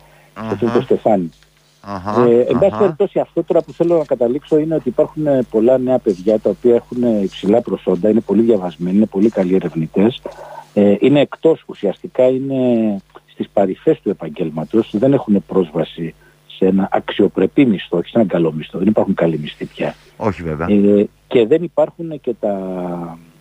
και 0.49 0.55
το 0.65 0.67
Αχα, 0.67 0.81
Στεφάνι. 0.81 1.31
αχα, 1.81 2.25
Ε, 2.25 2.39
εν 2.41 2.53
πάση 2.53 2.67
αχα. 2.67 2.79
περιπτώσει, 2.79 3.19
αυτό 3.19 3.43
τώρα 3.45 3.63
που 3.63 3.73
θέλω 3.73 3.99
να 3.99 4.05
καταλήξω 4.05 4.59
είναι 4.59 4.75
ότι 4.75 4.89
υπάρχουν 4.89 5.27
ε, 5.27 5.43
πολλά 5.51 5.79
νέα 5.79 5.99
παιδιά 5.99 6.39
τα 6.39 6.51
οποία 6.51 6.75
έχουν 6.75 7.23
υψηλά 7.23 7.61
προσόντα, 7.61 8.09
είναι 8.09 8.21
πολύ 8.21 8.43
διαβασμένοι, 8.43 8.97
είναι 8.97 9.07
πολύ 9.07 9.29
καλοί 9.31 9.55
ερευνητές. 9.55 10.23
Ε, 10.75 10.95
είναι 11.01 11.21
εκτός 11.21 11.63
ουσιαστικά, 11.67 12.25
είναι 12.29 12.57
στις 13.27 13.49
παρυφές 13.53 14.01
του 14.01 14.11
επαγγέλματος, 14.11 14.91
δεν 14.93 15.13
έχουν 15.13 15.45
πρόσβαση 15.47 16.15
σε 16.57 16.67
ένα 16.67 16.89
αξιοπρεπή 16.93 17.67
μισθό, 17.67 17.97
όχι 17.97 18.09
σε 18.09 18.19
ένα 18.19 18.29
καλό 18.29 18.53
μισθό. 18.53 18.79
Δεν 18.79 18.89
υπάρχουν 18.89 19.15
καλοί 19.15 19.39
μισθοί 19.39 19.65
πια. 19.65 19.95
Όχι 20.17 20.43
βέβαια. 20.43 20.67
Ε, 20.71 21.09
και 21.27 21.47
δεν 21.47 21.63
υπάρχουν 21.63 22.21
και 22.21 22.35
τα, 22.41 22.59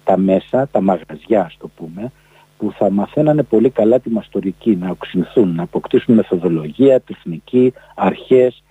τα 0.04 0.18
μέσα, 0.18 0.68
τα 0.72 0.82
μαγαζιά, 0.82 1.42
ας 1.46 1.58
το 1.60 1.70
πούμε, 1.76 2.12
που 2.58 2.72
θα 2.78 2.92
μαθαίνανε 2.92 3.44
πολύ 3.44 3.70
καλά 3.70 4.00
τη 4.00 4.10
μαστορική, 4.10 4.76
να 4.76 4.90
οξυνθούν, 4.90 5.56
να 5.56 5.64
αποκτήσουν 5.64 6.16
μεθοδολογία, 6.16 7.00
τεχνική, 7.00 7.74
αρχές. 7.96 8.64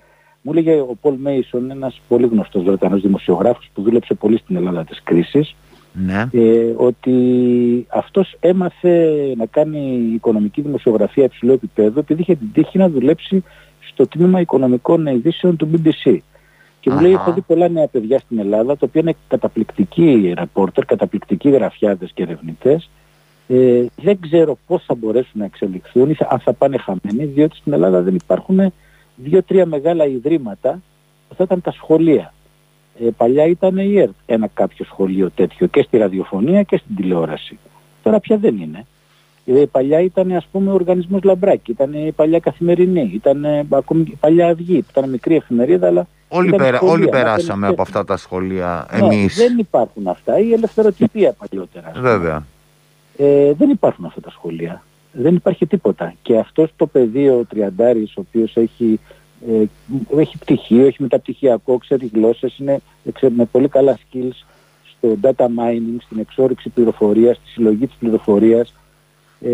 Μου 0.42 0.52
έλεγε 0.52 0.80
ο 0.80 0.96
Πολ 1.00 1.14
Μέισον, 1.18 1.70
ένας 1.70 2.00
πολύ 2.08 2.26
γνωστός 2.26 2.62
Βρετανός 2.62 3.00
δημοσιογράφος 3.00 3.68
που 3.74 3.82
δούλεψε 3.82 4.14
πολύ 4.14 4.38
στην 4.38 4.56
Ελλάδα 4.56 4.84
της 4.84 5.02
κρίσης, 5.02 5.54
Ναι. 5.92 6.28
ε, 6.32 6.72
ότι 6.76 7.12
αυτός 7.88 8.36
έμαθε 8.40 9.08
να 9.36 9.46
κάνει 9.46 10.10
οικονομική 10.14 10.60
δημοσιογραφία 10.60 11.24
υψηλού 11.24 11.52
επίπεδου 11.52 11.98
επειδή 11.98 12.20
είχε 12.20 12.34
την 12.34 12.52
τύχη 12.52 12.78
να 12.78 12.88
δουλέψει 12.88 13.44
στο 13.92 14.06
τμήμα 14.06 14.40
οικονομικών 14.40 15.06
ειδήσεων 15.06 15.56
του 15.56 15.70
BBC. 15.72 16.16
Και 16.80 16.90
μου 16.90 17.00
λέει, 17.00 17.12
Αχα. 17.14 17.22
έχω 17.22 17.32
δει 17.32 17.40
πολλά 17.40 17.68
νέα 17.68 17.86
παιδιά 17.86 18.18
στην 18.18 18.38
Ελλάδα, 18.38 18.76
τα 18.76 18.86
οποία 18.88 19.00
είναι 19.00 19.14
καταπληκτικοί 19.28 20.32
ρεπόρτερ, 20.36 20.84
καταπληκτικοί 20.84 21.50
γραφιάδες 21.50 22.10
και 22.14 22.22
ερευνητές. 22.22 22.90
Ε, 23.48 23.84
δεν 23.96 24.18
ξέρω 24.20 24.58
πώς 24.66 24.84
θα 24.86 24.94
μπορέσουν 24.94 25.32
να 25.40 25.44
εξελιχθούν 25.44 26.10
ή 26.10 26.14
θα- 26.14 26.28
αν 26.30 26.38
θα 26.38 26.52
πάνε 26.52 26.78
χαμένοι, 26.78 27.24
διότι 27.24 27.56
στην 27.56 27.72
Ελλάδα 27.72 28.00
δεν 28.02 28.14
υπάρχουν 28.14 28.72
δύο-τρία 29.16 29.66
μεγάλα 29.66 30.06
ιδρύματα 30.06 30.80
που 31.28 31.34
θα 31.34 31.44
ήταν 31.44 31.60
τα 31.60 31.72
σχολεία. 31.72 32.32
Ε, 33.00 33.08
παλιά 33.16 33.44
ήταν 33.46 33.76
η 33.76 33.98
ΕΡΤ 33.98 34.12
ένα 34.26 34.48
κάποιο 34.54 34.84
σχολείο 34.84 35.30
τέτοιο 35.34 35.66
και 35.66 35.82
στη 35.82 35.96
ραδιοφωνία 35.98 36.62
και 36.62 36.76
στην 36.76 36.96
τηλεόραση. 36.96 37.58
Τώρα 38.02 38.20
πια 38.20 38.36
δεν 38.36 38.56
είναι. 38.56 38.86
Ε, 39.46 39.64
παλιά 39.70 40.00
ήταν 40.00 40.32
ας 40.32 40.46
πούμε 40.52 40.70
ο 40.70 40.74
οργανισμός 40.74 41.22
Λαμπράκη, 41.22 41.70
ήταν 41.70 41.92
η 41.92 42.12
παλιά 42.12 42.38
καθημερινή, 42.38 43.10
ήταν 43.14 43.44
ε, 43.44 43.66
ακόμη 43.70 44.00
η 44.00 44.16
παλιά 44.20 44.48
αυγή 44.48 44.80
που 44.82 44.86
ήταν 44.96 45.10
μικρή 45.10 45.34
εφημερίδα 45.36 45.86
αλλά 45.86 46.06
Όλοι, 46.28 46.46
ήταν 46.48 46.58
περα, 46.60 46.76
σχολεία, 46.76 46.94
όλοι 46.94 47.04
να 47.04 47.10
περάσαμε 47.10 47.40
παίρνεις 47.60 47.68
από 47.68 47.76
τέχνη. 47.76 47.82
αυτά 47.98 48.04
τα 48.04 48.16
σχολεία 48.16 48.86
Ναι, 48.92 48.98
εμείς. 49.06 49.36
δεν 49.36 49.58
υπάρχουν 49.58 50.06
αυτά. 50.08 50.38
Η 50.38 50.52
ελευθεροτυπία 50.52 51.32
παλιότερα. 51.32 51.86
ας 51.88 51.92
πούμε. 51.98 52.08
Βέβαια. 52.10 52.46
Ε, 53.16 53.52
δεν 53.52 53.70
υπάρχουν 53.70 54.04
αυτά 54.04 54.20
τα 54.20 54.30
σχολεία. 54.30 54.82
Δεν 55.12 55.34
υπάρχει 55.34 55.66
τίποτα. 55.66 56.14
Και 56.22 56.38
αυτός 56.38 56.70
το 56.76 56.86
πεδίο 56.86 57.38
ο 57.38 57.44
Τριαντάρης, 57.44 58.16
ο 58.16 58.20
οποίος 58.20 58.56
έχει, 58.56 59.00
ε, 59.48 59.64
έχει 60.20 60.38
πτυχίο, 60.38 60.86
έχει 60.86 61.02
μεταπτυχιακό, 61.02 61.78
ξέρει 61.78 62.10
γλώσσες, 62.14 62.58
είναι 62.58 62.80
ξέρει, 63.12 63.34
με 63.34 63.44
πολύ 63.44 63.68
καλά 63.68 63.98
skills 63.98 64.44
στο 64.84 65.16
data 65.22 65.44
mining, 65.44 65.96
στην 66.04 66.18
εξόρυξη 66.18 66.68
πληροφορίας, 66.68 67.36
στη 67.36 67.48
συλλογή 67.48 67.86
της 67.86 67.96
πληροφορίας, 67.98 68.74
ε, 69.40 69.50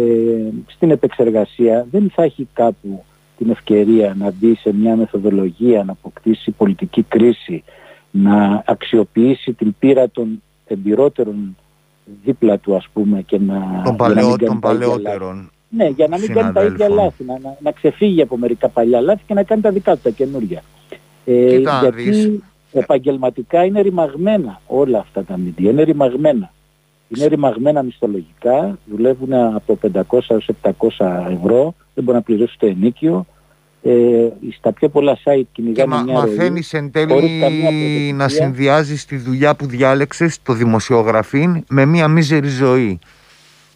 στην 0.66 0.90
επεξεργασία. 0.90 1.86
Δεν 1.90 2.10
θα 2.14 2.22
έχει 2.22 2.48
κάπου 2.52 3.04
την 3.38 3.50
ευκαιρία 3.50 4.14
να 4.18 4.30
μπει 4.30 4.54
σε 4.54 4.72
μια 4.74 4.96
μεθοδολογία, 4.96 5.84
να 5.84 5.92
αποκτήσει 5.92 6.50
πολιτική 6.50 7.02
κρίση, 7.02 7.64
να 8.10 8.62
αξιοποιήσει 8.66 9.52
την 9.52 9.74
πείρα 9.78 10.10
των 10.10 10.42
εμπειρότερων 10.66 11.56
δίπλα 12.24 12.58
του 12.58 12.76
ας 12.76 12.88
πούμε 12.92 13.22
και 13.22 13.38
να... 13.38 13.82
Των, 13.84 13.96
για 13.96 13.96
να 13.96 13.96
μην 13.96 13.96
παλαιό, 13.96 14.36
κάνει 14.36 14.38
των 14.38 14.60
τα 14.60 14.72
ίδια 14.72 14.86
λάθη. 14.86 15.02
παλαιότερων. 15.02 15.50
Ναι, 15.68 15.86
για 15.88 16.06
να 16.08 16.18
μην 16.18 16.32
κάνει 16.32 16.52
τα 16.52 16.64
ίδια 16.64 16.86
συναδέλφων. 16.86 17.04
λάθη, 17.04 17.24
να, 17.24 17.38
να, 17.38 17.56
να 17.60 17.72
ξεφύγει 17.72 18.22
από 18.22 18.36
μερικά 18.36 18.68
παλιά 18.68 19.00
λάθη 19.00 19.22
και 19.26 19.34
να 19.34 19.42
κάνει 19.42 19.60
τα 19.60 19.70
δικά 19.70 19.94
του, 19.94 20.00
τα 20.02 20.10
καινούργια. 20.10 20.62
Ε, 21.24 21.56
Κοίτα 21.56 21.72
να 21.72 21.78
γιατί 21.80 22.02
δεις. 22.10 22.40
επαγγελματικά 22.72 23.64
είναι 23.64 23.80
ρημαγμένα 23.80 24.60
όλα 24.66 24.98
αυτά 24.98 25.24
τα 25.24 25.36
μίντια, 25.36 25.70
είναι 25.70 25.82
ρημαγμένα. 25.82 26.52
Είναι 27.16 27.26
ρημαγμένα 27.26 27.82
μισθολογικά, 27.82 28.78
δουλεύουν 28.84 29.32
από 29.32 29.78
500 29.92 30.18
έως 30.28 30.48
700 30.62 30.72
ευρώ, 31.30 31.74
δεν 31.94 32.04
μπορεί 32.04 32.16
να 32.16 32.22
πληρώσει 32.22 32.58
το 32.58 32.66
ενίκιο. 32.66 33.26
Ε, 33.90 34.28
στα 34.52 34.72
πιο 34.72 34.88
πολλά 34.88 35.16
site 35.16 35.20
Και 35.34 35.46
κυνηγάνε 35.52 35.94
μα, 35.94 36.02
μια 36.02 36.20
ροή. 36.20 36.34
μαθαίνεις 36.36 36.72
εν 36.72 36.90
χωρίς 36.92 37.40
καμία 37.40 37.40
τέλει 37.40 37.62
προετοιμασία. 37.62 38.14
να 38.14 38.28
συνδυάζεις 38.28 39.04
τη 39.04 39.16
δουλειά 39.16 39.56
που 39.56 39.66
διάλεξες, 39.66 40.42
το 40.42 40.52
δημοσιογραφήν, 40.52 41.64
με 41.68 41.84
μια 41.84 42.08
μίζερη 42.08 42.48
ζωή 42.48 42.98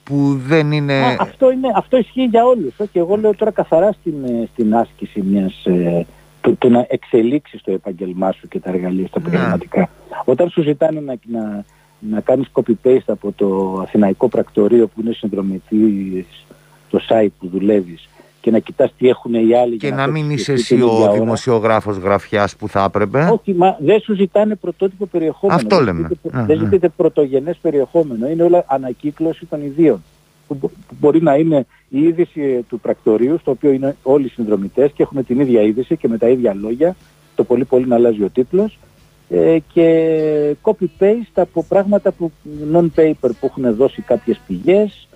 που 0.05 0.40
δεν 0.46 0.72
είναι... 0.72 0.94
Α, 0.94 1.16
αυτό, 1.20 1.51
είναι, 1.51 1.68
αυτό 1.77 1.96
ισχύει 1.96 2.25
για 2.25 2.44
όλους. 2.44 2.75
Και 2.92 2.98
εγώ 2.98 3.16
λέω 3.16 3.35
τώρα 3.35 3.51
καθαρά 3.51 3.92
στην, 3.92 4.14
ε, 4.25 4.48
στην 4.53 4.75
άσκηση 4.75 5.20
μιας, 5.22 5.64
ε, 5.64 6.07
του, 6.40 6.57
του 6.57 6.70
να 6.70 6.87
εξελίξεις 6.88 7.62
το 7.62 7.72
επαγγελμά 7.72 8.33
σου 8.33 8.48
και 8.48 8.61
τα 8.61 8.70
εργαλεία 8.70 9.07
στα 9.07 9.20
Ναι. 9.20 9.27
επαγγελματικά. 9.29 9.88
Όταν 10.25 10.48
σου 10.51 10.62
ζητάνε 10.62 11.01
να, 11.01 11.14
να, 11.27 11.64
να 11.98 12.20
κάνεις 12.20 12.46
copy-paste 12.53 13.07
από 13.07 13.33
το 13.37 13.79
Αθηναϊκό 13.83 14.29
Πρακτορείο 14.29 14.87
που 14.87 15.01
είναι 15.01 15.12
συνδρομητής 15.12 16.27
στο 16.88 17.01
site 17.09 17.33
που 17.38 17.48
δουλεύεις 17.48 18.09
και 18.42 18.50
να 18.50 18.59
κοιτάς 18.59 18.92
τι 18.98 19.09
έχουν 19.09 19.35
οι 19.35 19.55
άλλοι 19.55 19.76
και 19.76 19.87
για 19.87 19.96
να 19.96 20.05
το 20.05 20.11
μην 20.12 20.31
είσαι 20.31 20.52
εξηγήσεις 20.52 20.70
εσύ 20.70 20.74
την 20.81 20.87
ίδια 20.88 20.98
ο 21.09 21.11
ώρα. 21.12 21.12
δημοσιογράφος 21.20 21.96
γραφιάς 21.96 22.57
που 22.57 22.68
θα 22.68 22.85
έπρεπε. 22.85 23.28
Όχι, 23.33 23.55
μα 23.55 23.76
δεν 23.81 24.00
σου 24.00 24.14
ζητάνε 24.14 24.55
πρωτότυπο 24.55 25.07
περιεχόμενο. 25.07 25.59
Αυτό 25.59 25.76
δεν 25.76 25.85
λέμε. 25.85 26.00
ζητείτε- 26.09 26.37
Ναι, 26.37 26.44
δεν 26.44 26.57
ναι. 26.59 26.64
ζητείτε 26.64 26.88
πρωτογενές 26.88 27.57
περιεχόμενο. 27.62 28.28
Είναι 28.28 28.42
όλα 28.42 28.64
ανακύκλωση 28.66 29.46
των 29.46 29.62
ιδίων. 29.64 30.02
Που, 30.48 30.55
μπο- 30.61 30.68
που 30.88 30.94
μπορεί 31.00 31.22
να 31.22 31.35
είναι 31.35 31.66
η 31.88 32.02
είδηση 32.02 32.40
ε, 32.40 32.61
του 32.68 32.81
πρακτορείου, 32.81 33.38
στο 33.38 33.50
οποίο 33.50 33.70
είναι 33.70 33.96
όλοι 34.02 34.24
οι 34.26 34.28
συνδρομητές 34.28 34.90
και 34.94 35.02
έχουν 35.02 35.26
την 35.26 35.40
ίδια 35.40 35.62
είδηση 35.62 35.96
και 35.96 36.09
με 36.09 36.18
τα 36.18 36.28
ίδια 36.28 36.55
λόγια. 36.55 36.96
Το 37.35 37.44
πολύ 37.44 37.64
πολύ 37.64 37.87
να 37.87 37.94
αλλάζει 37.94 38.22
ο 38.22 38.28
τίτλος. 38.33 38.78
Ε, 39.28 39.59
και 39.72 40.57
copy-paste 40.62 41.35
από 41.35 41.64
πράγματα 41.68 42.12
που 42.12 42.33
non-paper 42.72 43.12
που 43.40 43.46
έχουν 43.46 43.74
δώσει 43.74 44.02
κάποιες 44.02 44.40
πηγές 44.46 45.09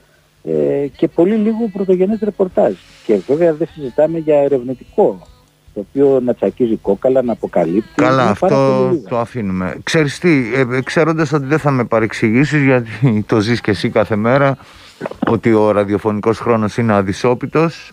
ε, 0.46 0.86
και 0.96 1.08
πολύ 1.08 1.34
λίγο 1.34 1.68
πρωτογενές 1.72 2.18
ρεπορτάζ. 2.22 2.72
Και 3.06 3.20
βέβαια 3.26 3.52
δεν 3.54 3.68
συζητάμε 3.74 4.18
για 4.18 4.36
ερευνητικό, 4.36 5.26
το 5.74 5.84
οποίο 5.88 6.20
να 6.24 6.34
τσακίζει 6.34 6.76
κόκαλα, 6.76 7.22
να 7.22 7.32
αποκαλύπτει. 7.32 7.92
Καλά, 7.94 8.24
Είναι 8.24 8.34
πάρα 8.38 8.54
πολύ 8.56 8.70
αυτό 8.72 8.88
λίγα. 8.92 9.08
το 9.08 9.18
αφήνουμε. 9.18 9.76
Ξέρεις 9.82 10.18
τι, 10.18 10.52
ε, 10.54 10.80
ξέροντας 10.82 11.32
ότι 11.32 11.46
δεν 11.46 11.58
θα 11.58 11.70
με 11.70 11.84
παρεξηγήσεις 11.84 12.62
γιατί 12.64 12.90
το 13.28 13.40
ζεις 13.40 13.60
και 13.60 13.70
εσύ 13.70 13.88
κάθε 13.88 14.16
μέρα 14.16 14.56
ότι 15.26 15.52
ο 15.52 15.70
ραδιοφωνικός 15.70 16.38
χρόνος 16.38 16.76
είναι 16.76 16.92
αδυσόπιτος. 16.92 17.92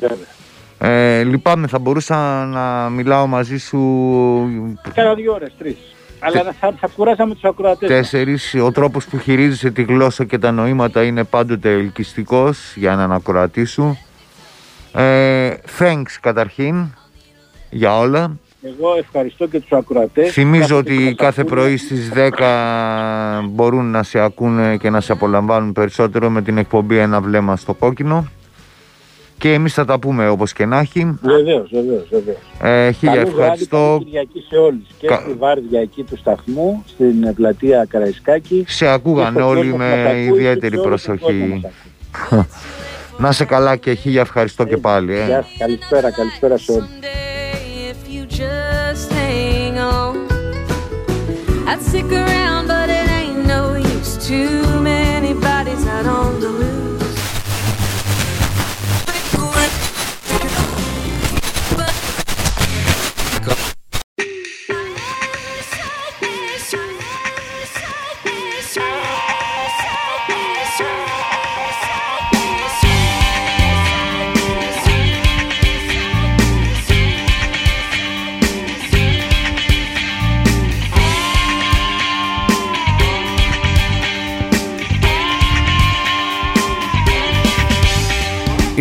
Βέβαια. 0.00 0.32
Ε, 0.78 1.22
λυπάμαι, 1.24 1.66
θα 1.66 1.78
μπορούσα 1.78 2.44
να 2.44 2.88
μιλάω 2.88 3.26
μαζί 3.26 3.56
σου 3.58 3.78
Κάνα 4.94 5.14
δύο 5.14 5.32
ώρες, 5.32 5.54
τρεις. 5.58 5.76
Αλλά 6.26 6.54
θα, 6.60 6.74
θα 6.80 6.88
κουράσαμε 6.96 7.34
τους 7.34 7.44
ακροατές. 7.44 7.88
μας. 7.90 7.98
τέσσερις. 7.98 8.54
Ο 8.54 8.72
τρόπος 8.72 9.06
που 9.06 9.18
χειρίζεσαι 9.18 9.70
τη 9.70 9.82
γλώσσα 9.82 10.24
και 10.24 10.38
τα 10.38 10.50
νοήματα 10.50 11.02
είναι 11.04 11.24
πάντοτε 11.24 11.72
ελκυστικός 11.72 12.72
για 12.76 12.92
έναν 12.92 13.12
ακροατή 13.12 13.64
σου. 13.64 13.98
Ε, 14.94 15.50
thanks 15.78 16.16
καταρχήν 16.20 16.94
για 17.70 17.98
όλα. 17.98 18.36
Εγώ 18.62 18.96
ευχαριστώ 18.98 19.46
και 19.46 19.60
τους 19.60 19.72
ακροατές. 19.72 20.32
Θυμίζω 20.32 20.60
Κάθε 20.60 20.74
ότι 20.74 20.94
που 20.96 21.02
μας 21.04 21.14
κάθε 21.16 21.40
ακούνε. 21.40 21.56
πρωί 21.60 21.76
στις 21.76 22.10
10 22.14 23.42
μπορούν 23.48 23.90
να 23.90 24.02
σε 24.02 24.18
ακούνε 24.20 24.76
και 24.76 24.90
να 24.90 25.00
σε 25.00 25.12
απολαμβάνουν 25.12 25.72
περισσότερο 25.72 26.30
με 26.30 26.42
την 26.42 26.58
εκπομπή 26.58 26.98
«Ένα 26.98 27.20
βλέμμα 27.20 27.56
στο 27.56 27.74
κόκκινο». 27.74 28.26
Και 29.44 29.52
εμείς 29.52 29.72
θα 29.74 29.84
τα 29.84 29.98
πούμε 29.98 30.28
όπως 30.28 30.52
και 30.52 30.66
να 30.66 30.78
έχει. 30.78 31.18
Βεβαίως, 31.22 31.68
βεβαίως, 31.72 32.08
βεβαίως. 32.10 32.38
Ε, 32.62 32.90
χίλια 32.90 33.14
Καλό 33.14 33.26
βράδυ, 33.26 33.40
ευχαριστώ. 33.42 33.76
καλή 33.76 34.04
Κυριακή 34.04 34.44
σε 34.48 34.56
όλους. 34.56 34.86
Και 34.98 35.06
Κα- 35.06 35.20
στη 35.20 35.32
βάρδια 35.38 35.80
εκεί 35.80 36.02
του 36.02 36.16
σταθμού, 36.16 36.82
στην 36.86 37.24
ε, 37.24 37.32
πλατεία 37.32 37.86
Καραϊσκάκη. 37.88 38.64
Σε 38.68 38.86
ακούγανε 38.86 39.28
και 39.28 39.34
στον 39.42 39.56
όλοι 39.56 39.70
κόσμο 39.70 39.72
που 39.72 39.78
μας 39.78 39.88
με 39.96 40.02
ακούει 40.10 40.14
και 40.30 40.34
ιδιαίτερη 40.34 40.74
σε 40.74 40.80
όλο 40.80 40.88
τον 40.88 41.00
κόσμο 41.00 41.14
προσοχή. 41.14 41.60
μας 41.62 41.72
ακούει. 42.26 42.46
Να 43.22 43.32
σε 43.32 43.44
καλά 43.44 43.76
και 43.76 43.92
χίλια 43.94 44.20
ευχαριστώ 44.20 44.64
και 44.64 44.76
πάλι. 44.76 45.14
Ε. 45.18 45.24
Γεια 45.24 45.42
σας, 45.42 45.54
καλησπέρα, 45.58 46.10
καλησπέρα 46.10 46.56
σε 46.56 46.72
όλους. 46.72 46.84
Someday, 46.84 47.90
if 47.92 48.12
you 48.14 48.22
just 48.40 49.12
hang 49.12 49.76
on, 49.78 50.14
I'd 51.70 51.80
stick 51.88 52.12
around, 52.12 52.53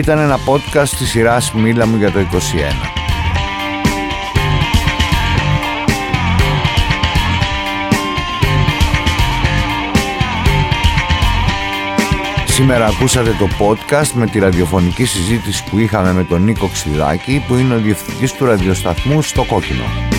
Ήταν 0.03 0.19
ένα 0.19 0.39
podcast 0.45 0.89
της 0.89 1.09
σειράς 1.09 1.53
«Μίλα 1.53 1.87
μου 1.87 1.95
για 1.95 2.11
το 2.11 2.19
21». 2.19 2.25
Σήμερα 12.45 12.85
ακούσατε 12.85 13.35
το 13.39 13.47
podcast 13.59 14.11
με 14.13 14.27
τη 14.27 14.39
ραδιοφωνική 14.39 15.05
συζήτηση 15.05 15.63
που 15.63 15.77
είχαμε 15.77 16.13
με 16.13 16.23
τον 16.23 16.43
Νίκο 16.43 16.67
Ξηδάκη 16.67 17.43
που 17.47 17.55
είναι 17.55 17.73
ο 17.73 17.77
διευθυντής 17.77 18.33
του 18.33 18.45
ραδιοσταθμού 18.45 19.21
στο 19.21 19.43
Κόκκινο. 19.43 20.12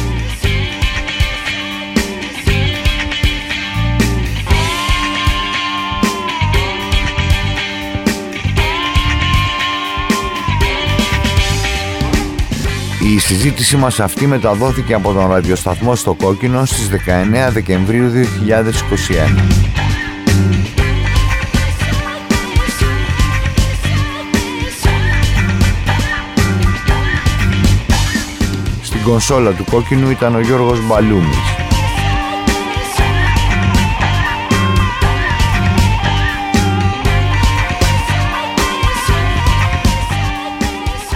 Η 13.14 13.18
συζήτηση 13.18 13.77
μας 13.77 14.00
αυτή 14.00 14.27
μεταδόθηκε 14.27 14.94
από 14.94 15.12
τον 15.12 15.29
ραδιοσταθμό 15.29 15.94
στο 15.94 16.14
Κόκκινο 16.14 16.64
στις 16.64 16.88
19 16.88 17.50
Δεκεμβρίου 17.53 18.11
2021. 18.11 18.24
Στην 28.83 29.03
κονσόλα 29.03 29.50
του 29.50 29.64
Κόκκινου 29.70 30.11
ήταν 30.11 30.35
ο 30.35 30.40
Γιώργος 30.40 30.87
Μπαλούμης. 30.87 31.63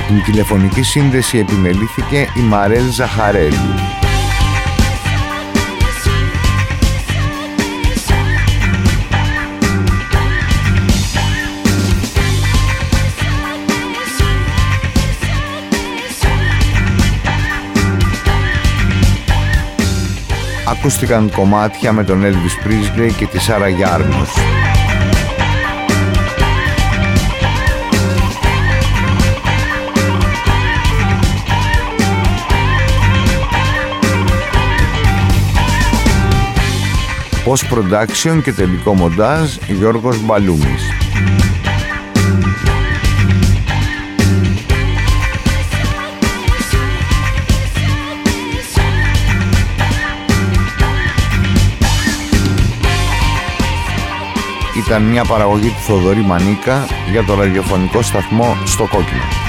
Την 0.09 0.23
τηλεφωνική 0.23 0.83
σύνδεση 0.83 1.38
επιμελήθηκε 1.38 2.29
η 2.37 2.40
Μαρέλ 2.40 2.90
Ζαχαρέλου. 2.90 3.57
Ακούστηκαν 20.68 21.31
κομμάτια 21.31 21.92
με 21.92 22.05
τον 22.05 22.23
Elvis 22.23 22.66
Presley 22.66 23.12
και 23.16 23.27
τη 23.27 23.40
Σάρα 23.40 23.68
Γιάρμος. 23.68 24.35
Post 37.49 37.73
production 37.75 38.43
και 38.43 38.53
τελικό 38.53 38.95
μοντάζ 38.95 39.57
Γιώργος 39.69 40.25
Μπαλούμης. 40.25 40.83
ήταν 54.87 55.03
μια 55.03 55.25
παραγωγή 55.25 55.69
του 55.69 55.81
Θοδωρή 55.81 56.21
Μανίκα 56.21 56.87
για 57.11 57.25
το 57.25 57.35
ραδιοφωνικό 57.35 58.03
σταθμό 58.03 58.57
στο 58.65 58.87
Κόκκινο. 58.87 59.48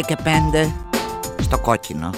Και 0.00 0.16
πέντε 0.16 0.72
στο 1.40 1.58
κόκκινο. 1.58 2.10